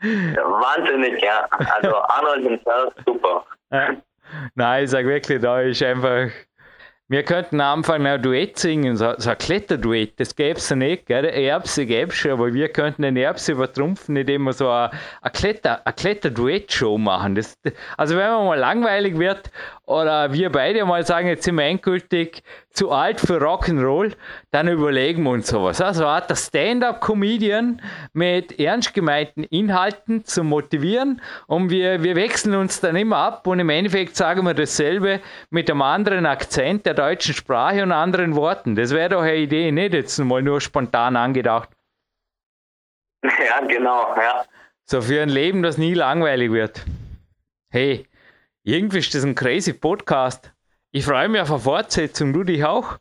Wahnsinnig, 0.00 1.22
ja. 1.22 1.46
Also 1.50 1.96
Arnold 1.96 2.42
himself, 2.42 2.94
super. 3.06 3.44
Nein, 4.54 4.84
ich 4.84 4.90
sage 4.90 5.08
wirklich, 5.08 5.40
da 5.40 5.60
ist 5.60 5.82
einfach 5.82 6.30
wir 7.08 7.22
könnten 7.22 7.60
anfangen, 7.60 8.06
ein 8.06 8.20
Duett 8.20 8.58
singen, 8.58 8.96
so, 8.96 9.12
so 9.18 9.30
ein 9.30 9.38
Kletterduett. 9.38 10.18
Das 10.18 10.34
gäbe 10.34 10.58
es 10.58 10.68
ja 10.68 10.74
nicht, 10.74 11.06
gell? 11.06 11.24
Erbse 11.24 11.86
gäbe 11.86 12.10
es 12.10 12.16
schon, 12.16 12.32
aber 12.32 12.52
wir 12.52 12.68
könnten 12.68 13.02
den 13.02 13.16
Erbse 13.16 13.52
übertrumpfen, 13.52 14.16
indem 14.16 14.42
wir 14.42 14.52
so 14.52 14.68
eine 14.68 14.90
Kletterduett-Show 15.32 16.98
machen. 16.98 17.36
Das, 17.36 17.56
also, 17.96 18.16
wenn 18.16 18.28
man 18.28 18.46
mal 18.46 18.58
langweilig 18.58 19.18
wird 19.18 19.50
oder 19.84 20.32
wir 20.32 20.50
beide 20.50 20.84
mal 20.84 21.06
sagen, 21.06 21.28
jetzt 21.28 21.44
sind 21.44 21.54
wir 21.54 21.64
endgültig 21.64 22.42
zu 22.76 22.90
alt 22.90 23.20
für 23.20 23.40
Rock'n'Roll, 23.40 24.14
dann 24.50 24.68
überlegen 24.68 25.22
wir 25.22 25.30
uns 25.30 25.48
sowas. 25.48 25.80
Also 25.80 26.06
hat 26.08 26.28
der 26.28 26.34
Stand-up-Comedian 26.34 27.80
mit 28.12 28.58
ernst 28.60 28.92
gemeinten 28.92 29.44
Inhalten 29.44 30.24
zu 30.24 30.44
motivieren 30.44 31.22
und 31.46 31.70
wir, 31.70 32.02
wir 32.02 32.16
wechseln 32.16 32.54
uns 32.54 32.80
dann 32.80 32.96
immer 32.96 33.16
ab 33.16 33.46
und 33.46 33.60
im 33.60 33.70
Endeffekt 33.70 34.16
sagen 34.16 34.44
wir 34.44 34.52
dasselbe 34.52 35.20
mit 35.50 35.70
einem 35.70 35.82
anderen 35.82 36.26
Akzent 36.26 36.84
der 36.84 36.94
deutschen 36.96 37.34
Sprache 37.34 37.82
und 37.82 37.92
anderen 37.92 38.34
Worten. 38.34 38.74
Das 38.74 38.90
wäre 38.90 39.10
doch 39.10 39.22
eine 39.22 39.36
Idee, 39.36 39.70
nicht 39.70 39.94
jetzt 39.94 40.18
mal 40.18 40.42
nur 40.42 40.60
spontan 40.60 41.16
angedacht. 41.16 41.70
Ja, 43.46 43.60
genau, 43.60 44.14
ja. 44.16 44.44
So 44.84 45.00
für 45.02 45.20
ein 45.20 45.28
Leben, 45.28 45.62
das 45.62 45.78
nie 45.78 45.94
langweilig 45.94 46.52
wird. 46.52 46.84
Hey, 47.72 48.06
irgendwie 48.62 48.98
ist 48.98 49.14
das 49.14 49.24
ein 49.24 49.34
crazy 49.34 49.72
Podcast. 49.72 50.52
Ich 50.92 51.04
freue 51.04 51.28
mich 51.28 51.40
auf 51.40 51.50
eine 51.50 51.58
Fortsetzung. 51.58 52.32
Du 52.32 52.44
dich 52.44 52.64
auch? 52.64 52.98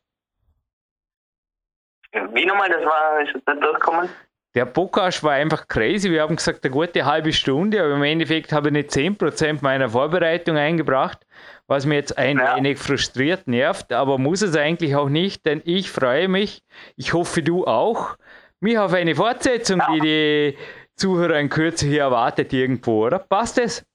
Wie 2.11 2.45
nochmal, 2.45 2.69
das 2.69 2.83
war, 2.83 3.21
ist 3.21 3.33
das 3.35 3.55
nicht 3.55 3.63
durchgekommen? 3.63 4.09
Der 4.55 4.65
Podcast 4.65 5.21
war 5.21 5.33
einfach 5.33 5.67
crazy. 5.67 6.09
Wir 6.09 6.21
haben 6.21 6.37
gesagt, 6.37 6.63
eine 6.63 6.71
gute 6.71 7.05
halbe 7.05 7.33
Stunde, 7.33 7.83
aber 7.83 7.95
im 7.95 8.03
Endeffekt 8.03 8.53
habe 8.53 8.69
ich 8.69 8.73
nicht 8.73 8.89
10% 8.89 9.59
meiner 9.61 9.89
Vorbereitung 9.89 10.55
eingebracht, 10.55 11.25
was 11.67 11.85
mir 11.85 11.95
jetzt 11.95 12.17
ein 12.17 12.37
ja. 12.37 12.55
wenig 12.55 12.77
frustriert 12.77 13.47
nervt, 13.47 13.91
aber 13.91 14.17
muss 14.17 14.41
es 14.41 14.55
eigentlich 14.55 14.95
auch 14.95 15.09
nicht, 15.09 15.45
denn 15.45 15.61
ich 15.65 15.91
freue 15.91 16.27
mich, 16.27 16.63
ich 16.95 17.13
hoffe 17.13 17.41
du 17.41 17.65
auch, 17.65 18.17
mich 18.59 18.77
auf 18.77 18.93
eine 18.93 19.15
Fortsetzung, 19.15 19.79
ja. 19.79 19.93
die 19.93 19.99
die 19.99 20.57
Zuhörer 20.95 21.39
in 21.39 21.49
Kürze 21.49 21.87
hier 21.87 22.01
erwartet 22.01 22.53
irgendwo, 22.53 23.05
oder? 23.05 23.19
Passt 23.19 23.57
es? 23.57 23.85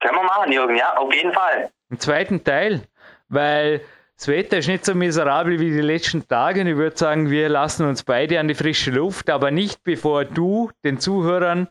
Können 0.00 0.16
wir 0.16 0.24
machen, 0.24 0.52
Jürgen, 0.52 0.76
ja, 0.76 0.96
auf 0.96 1.12
jeden 1.14 1.32
Fall. 1.32 1.70
Im 1.90 1.98
zweiten 1.98 2.42
Teil, 2.42 2.82
weil 3.28 3.80
das 4.16 4.28
Wetter 4.28 4.58
ist 4.58 4.68
nicht 4.68 4.84
so 4.84 4.94
miserabel 4.94 5.58
wie 5.60 5.70
die 5.70 5.80
letzten 5.80 6.26
Tage. 6.26 6.60
Und 6.60 6.66
ich 6.66 6.76
würde 6.76 6.96
sagen, 6.96 7.30
wir 7.30 7.48
lassen 7.48 7.86
uns 7.86 8.02
beide 8.02 8.38
an 8.38 8.48
die 8.48 8.54
frische 8.54 8.90
Luft, 8.90 9.30
aber 9.30 9.50
nicht 9.50 9.82
bevor 9.82 10.24
du 10.24 10.70
den 10.84 10.98
Zuhörern 10.98 11.68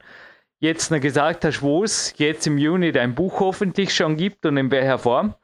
jetzt 0.64 0.92
noch 0.92 1.02
gesagt 1.02 1.44
hast, 1.44 1.62
wo 1.62 1.84
es 1.84 2.14
jetzt 2.18 2.48
im 2.48 2.58
Juni 2.58 2.94
dein 2.94 3.16
Buch 3.16 3.42
hoffentlich 3.42 3.94
schon 3.94 4.16
gibt 4.16 4.46
und 4.46 4.56
in 4.56 4.72
welcher 4.72 4.98
Form. 4.98 5.36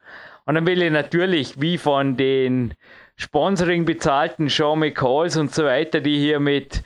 Und 0.46 0.54
dann 0.54 0.66
will 0.66 0.80
ich 0.80 0.90
natürlich, 0.90 1.60
wie 1.60 1.76
von 1.76 2.16
den 2.16 2.72
Sponsoring 3.16 3.84
bezahlten 3.84 4.48
Sean 4.48 4.78
McCalls 4.78 5.36
und 5.36 5.54
so 5.54 5.64
weiter, 5.64 6.00
die 6.00 6.18
hier 6.18 6.40
mit 6.40 6.82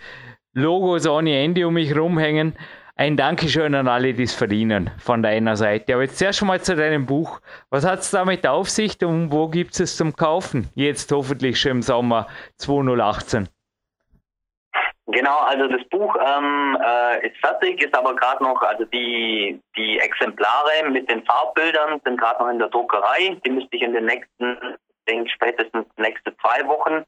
Logos 0.53 1.07
ohne 1.07 1.39
Ende 1.39 1.65
um 1.65 1.75
mich 1.75 1.97
rumhängen, 1.97 2.55
ein 2.97 3.17
Dankeschön 3.17 3.73
an 3.77 3.87
alle, 3.87 4.15
die 4.15 4.25
es 4.25 4.35
verdienen 4.35 4.91
von 4.99 5.23
deiner 5.23 5.55
Seite. 5.55 5.95
Aber 5.95 6.03
jetzt 6.03 6.37
schon 6.37 6.49
mal 6.49 6.61
zu 6.61 6.75
deinem 6.75 7.07
Buch. 7.07 7.41
Was 7.71 7.85
hat 7.85 8.01
es 8.01 8.11
damit 8.11 8.49
auf 8.49 8.69
sich 8.69 9.01
und 9.05 9.31
wo 9.31 9.47
gibt 9.49 9.79
es 9.79 9.97
zum 9.97 10.17
Kaufen? 10.17 10.69
Jetzt 10.75 11.13
hoffentlich 11.13 11.61
schon 11.61 11.71
im 11.71 11.83
Sommer 11.83 12.27
2018. 12.57 13.49
Genau, 15.07 15.39
also 15.41 15.69
das 15.69 15.87
Buch 15.89 16.17
ähm, 16.17 16.79
äh, 16.83 17.27
ist 17.27 17.37
fertig, 17.39 17.83
ist 17.83 17.95
aber 17.95 18.17
gerade 18.17 18.43
noch, 18.43 18.63
also 18.63 18.87
die, 18.87 19.61
die 19.77 19.99
Exemplare 19.99 20.89
mit 20.91 21.11
den 21.11 21.23
Farbbildern 21.27 22.01
sind 22.05 22.19
gerade 22.19 22.43
noch 22.43 22.51
in 22.51 22.59
der 22.59 22.69
Druckerei. 22.69 23.37
Die 23.45 23.51
müsste 23.51 23.77
ich 23.77 23.83
in 23.83 23.93
den 23.93 24.07
nächsten, 24.07 24.77
denke 25.07 25.29
spätestens 25.31 25.87
nächste 25.99 26.35
zwei 26.39 26.67
Wochen 26.67 27.05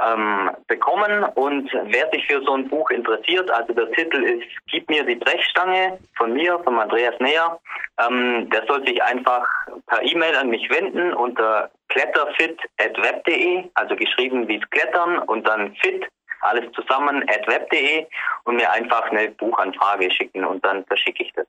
ähm, 0.00 0.50
bekommen. 0.68 1.24
Und 1.34 1.68
wer 1.72 2.08
sich 2.12 2.24
für 2.26 2.40
so 2.44 2.54
ein 2.54 2.68
Buch 2.68 2.88
interessiert, 2.90 3.50
also 3.50 3.72
der 3.72 3.90
Titel 3.92 4.22
ist 4.22 4.46
Gib 4.70 4.88
mir 4.88 5.02
die 5.02 5.16
Brechstange 5.16 5.98
von 6.16 6.32
mir, 6.32 6.60
von 6.60 6.78
Andreas 6.78 7.18
Neher, 7.18 7.58
ähm, 8.00 8.48
der 8.50 8.64
soll 8.66 8.86
sich 8.86 9.02
einfach 9.02 9.44
per 9.88 10.02
E-Mail 10.02 10.36
an 10.36 10.50
mich 10.50 10.70
wenden 10.70 11.12
unter 11.14 11.70
kletterfit.web.de, 11.88 13.64
also 13.74 13.96
geschrieben 13.96 14.46
wie 14.46 14.58
es 14.58 14.70
Klettern 14.70 15.18
und 15.20 15.48
dann 15.48 15.74
fit, 15.76 16.06
alles 16.40 16.70
zusammen, 16.72 17.22
at 17.28 17.46
web.de 17.46 18.06
und 18.44 18.56
mir 18.56 18.70
einfach 18.70 19.10
eine 19.10 19.30
Buchanfrage 19.30 20.10
schicken 20.10 20.44
und 20.44 20.64
dann 20.64 20.84
verschicke 20.84 21.22
ich 21.22 21.32
das. 21.34 21.46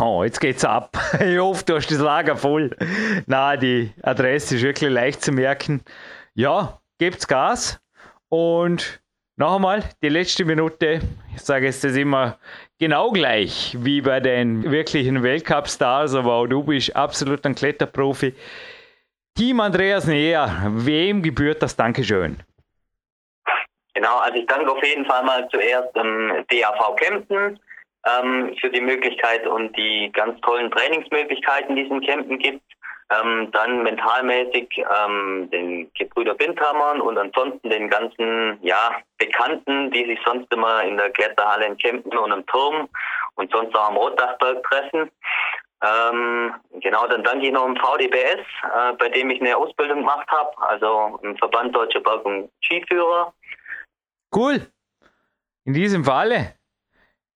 Oh, 0.00 0.24
jetzt 0.24 0.40
geht's 0.40 0.64
ab. 0.64 0.96
Ich 1.20 1.38
hoffe, 1.38 1.64
du 1.64 1.76
hast 1.76 1.90
das 1.90 1.98
Lager 1.98 2.36
voll. 2.36 2.76
Na, 3.26 3.56
die 3.56 3.92
Adresse 4.02 4.56
ist 4.56 4.62
wirklich 4.62 4.90
leicht 4.90 5.22
zu 5.22 5.32
merken. 5.32 5.82
Ja, 6.34 6.80
gebt's 6.98 7.26
Gas 7.26 7.80
und 8.28 9.00
noch 9.36 9.56
einmal 9.56 9.84
die 10.02 10.08
letzte 10.08 10.44
Minute. 10.44 11.00
Ich 11.34 11.42
sage 11.42 11.68
es 11.68 11.80
das 11.80 11.94
immer 11.94 12.38
genau 12.78 13.10
gleich 13.10 13.76
wie 13.78 14.00
bei 14.00 14.20
den 14.20 14.70
wirklichen 14.70 15.22
Weltcup-Stars, 15.22 16.14
aber 16.14 16.32
auch 16.32 16.46
du 16.46 16.62
bist 16.62 16.94
absolut 16.96 17.44
ein 17.46 17.54
Kletterprofi. 17.54 18.34
Team 19.34 19.60
Andreas 19.60 20.06
Näher, 20.06 20.62
wem 20.68 21.22
gebührt 21.22 21.62
das 21.62 21.76
Dankeschön? 21.76 22.38
Genau, 23.96 24.18
also 24.18 24.38
ich 24.38 24.46
danke 24.46 24.70
auf 24.70 24.84
jeden 24.84 25.06
Fall 25.06 25.24
mal 25.24 25.48
zuerst 25.48 25.88
ähm, 25.96 26.44
DAV 26.50 26.96
Kempten 26.96 27.58
ähm, 28.04 28.54
für 28.60 28.68
die 28.68 28.82
Möglichkeit 28.82 29.46
und 29.46 29.74
die 29.74 30.12
ganz 30.12 30.38
tollen 30.42 30.70
Trainingsmöglichkeiten, 30.70 31.74
die 31.74 31.84
es 31.84 31.90
in 31.90 32.02
Kempten 32.02 32.38
gibt. 32.38 32.60
Ähm, 33.08 33.50
dann 33.52 33.84
mentalmäßig 33.84 34.68
ähm, 34.76 35.48
den 35.50 35.90
Gebrüder 35.94 36.34
Bindhammern 36.34 37.00
und 37.00 37.16
ansonsten 37.16 37.70
den 37.70 37.88
ganzen 37.88 38.58
ja, 38.60 39.00
Bekannten, 39.16 39.90
die 39.92 40.04
sich 40.04 40.18
sonst 40.26 40.52
immer 40.52 40.82
in 40.82 40.98
der 40.98 41.08
Kletterhalle 41.10 41.64
in 41.64 41.78
Kempten 41.78 42.18
und 42.18 42.32
im 42.32 42.44
Turm 42.44 42.90
und 43.36 43.50
sonst 43.50 43.74
auch 43.74 43.88
am 43.88 43.96
Rotdachberg 43.96 44.62
treffen. 44.64 45.10
Ähm, 45.82 46.52
genau, 46.80 47.06
dann 47.06 47.24
danke 47.24 47.46
ich 47.46 47.52
noch 47.52 47.64
im 47.64 47.76
VDBS, 47.76 48.40
äh, 48.40 48.92
bei 48.98 49.08
dem 49.08 49.30
ich 49.30 49.40
eine 49.40 49.56
Ausbildung 49.56 50.00
gemacht 50.00 50.28
habe, 50.28 50.50
also 50.68 51.18
im 51.22 51.34
Verband 51.38 51.74
Deutscher 51.74 52.00
Berg- 52.00 52.26
und 52.26 52.50
Skiführer. 52.62 53.32
Cool. 54.34 54.66
In 55.64 55.74
diesem 55.74 56.04
Falle 56.04 56.54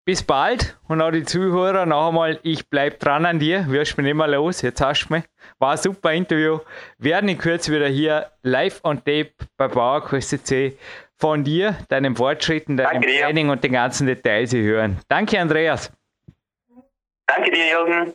bis 0.04 0.22
bald 0.22 0.78
und 0.88 1.00
auch 1.02 1.10
die 1.10 1.24
Zuhörer 1.24 1.86
noch 1.86 2.08
einmal, 2.08 2.40
ich 2.42 2.68
bleibe 2.68 2.96
dran 2.96 3.26
an 3.26 3.38
dir, 3.38 3.70
wirst 3.70 3.96
mich 3.96 4.04
nicht 4.04 4.14
mehr 4.14 4.26
los, 4.26 4.62
jetzt 4.62 4.80
hast 4.80 5.06
du 5.08 5.14
mich. 5.14 5.24
War 5.58 5.72
ein 5.72 5.78
super 5.78 6.12
Interview. 6.12 6.58
Werden 6.98 7.28
in 7.28 7.38
Kürze 7.38 7.72
wieder 7.72 7.86
hier 7.86 8.30
live 8.42 8.80
on 8.82 8.96
tape 8.96 9.32
bei 9.56 9.68
PowerQuest 9.68 10.46
CC 10.46 10.78
von 11.16 11.44
dir, 11.44 11.76
deinen 11.88 12.16
Fortschritten, 12.16 12.76
deinem 12.76 13.02
Training 13.02 13.50
und 13.50 13.62
den 13.62 13.72
ganzen 13.72 14.06
Details 14.06 14.52
hören. 14.52 14.98
Danke, 15.08 15.38
Andreas. 15.38 15.92
Danke 17.26 17.50
dir, 17.52 17.68
Jürgen. 17.68 18.14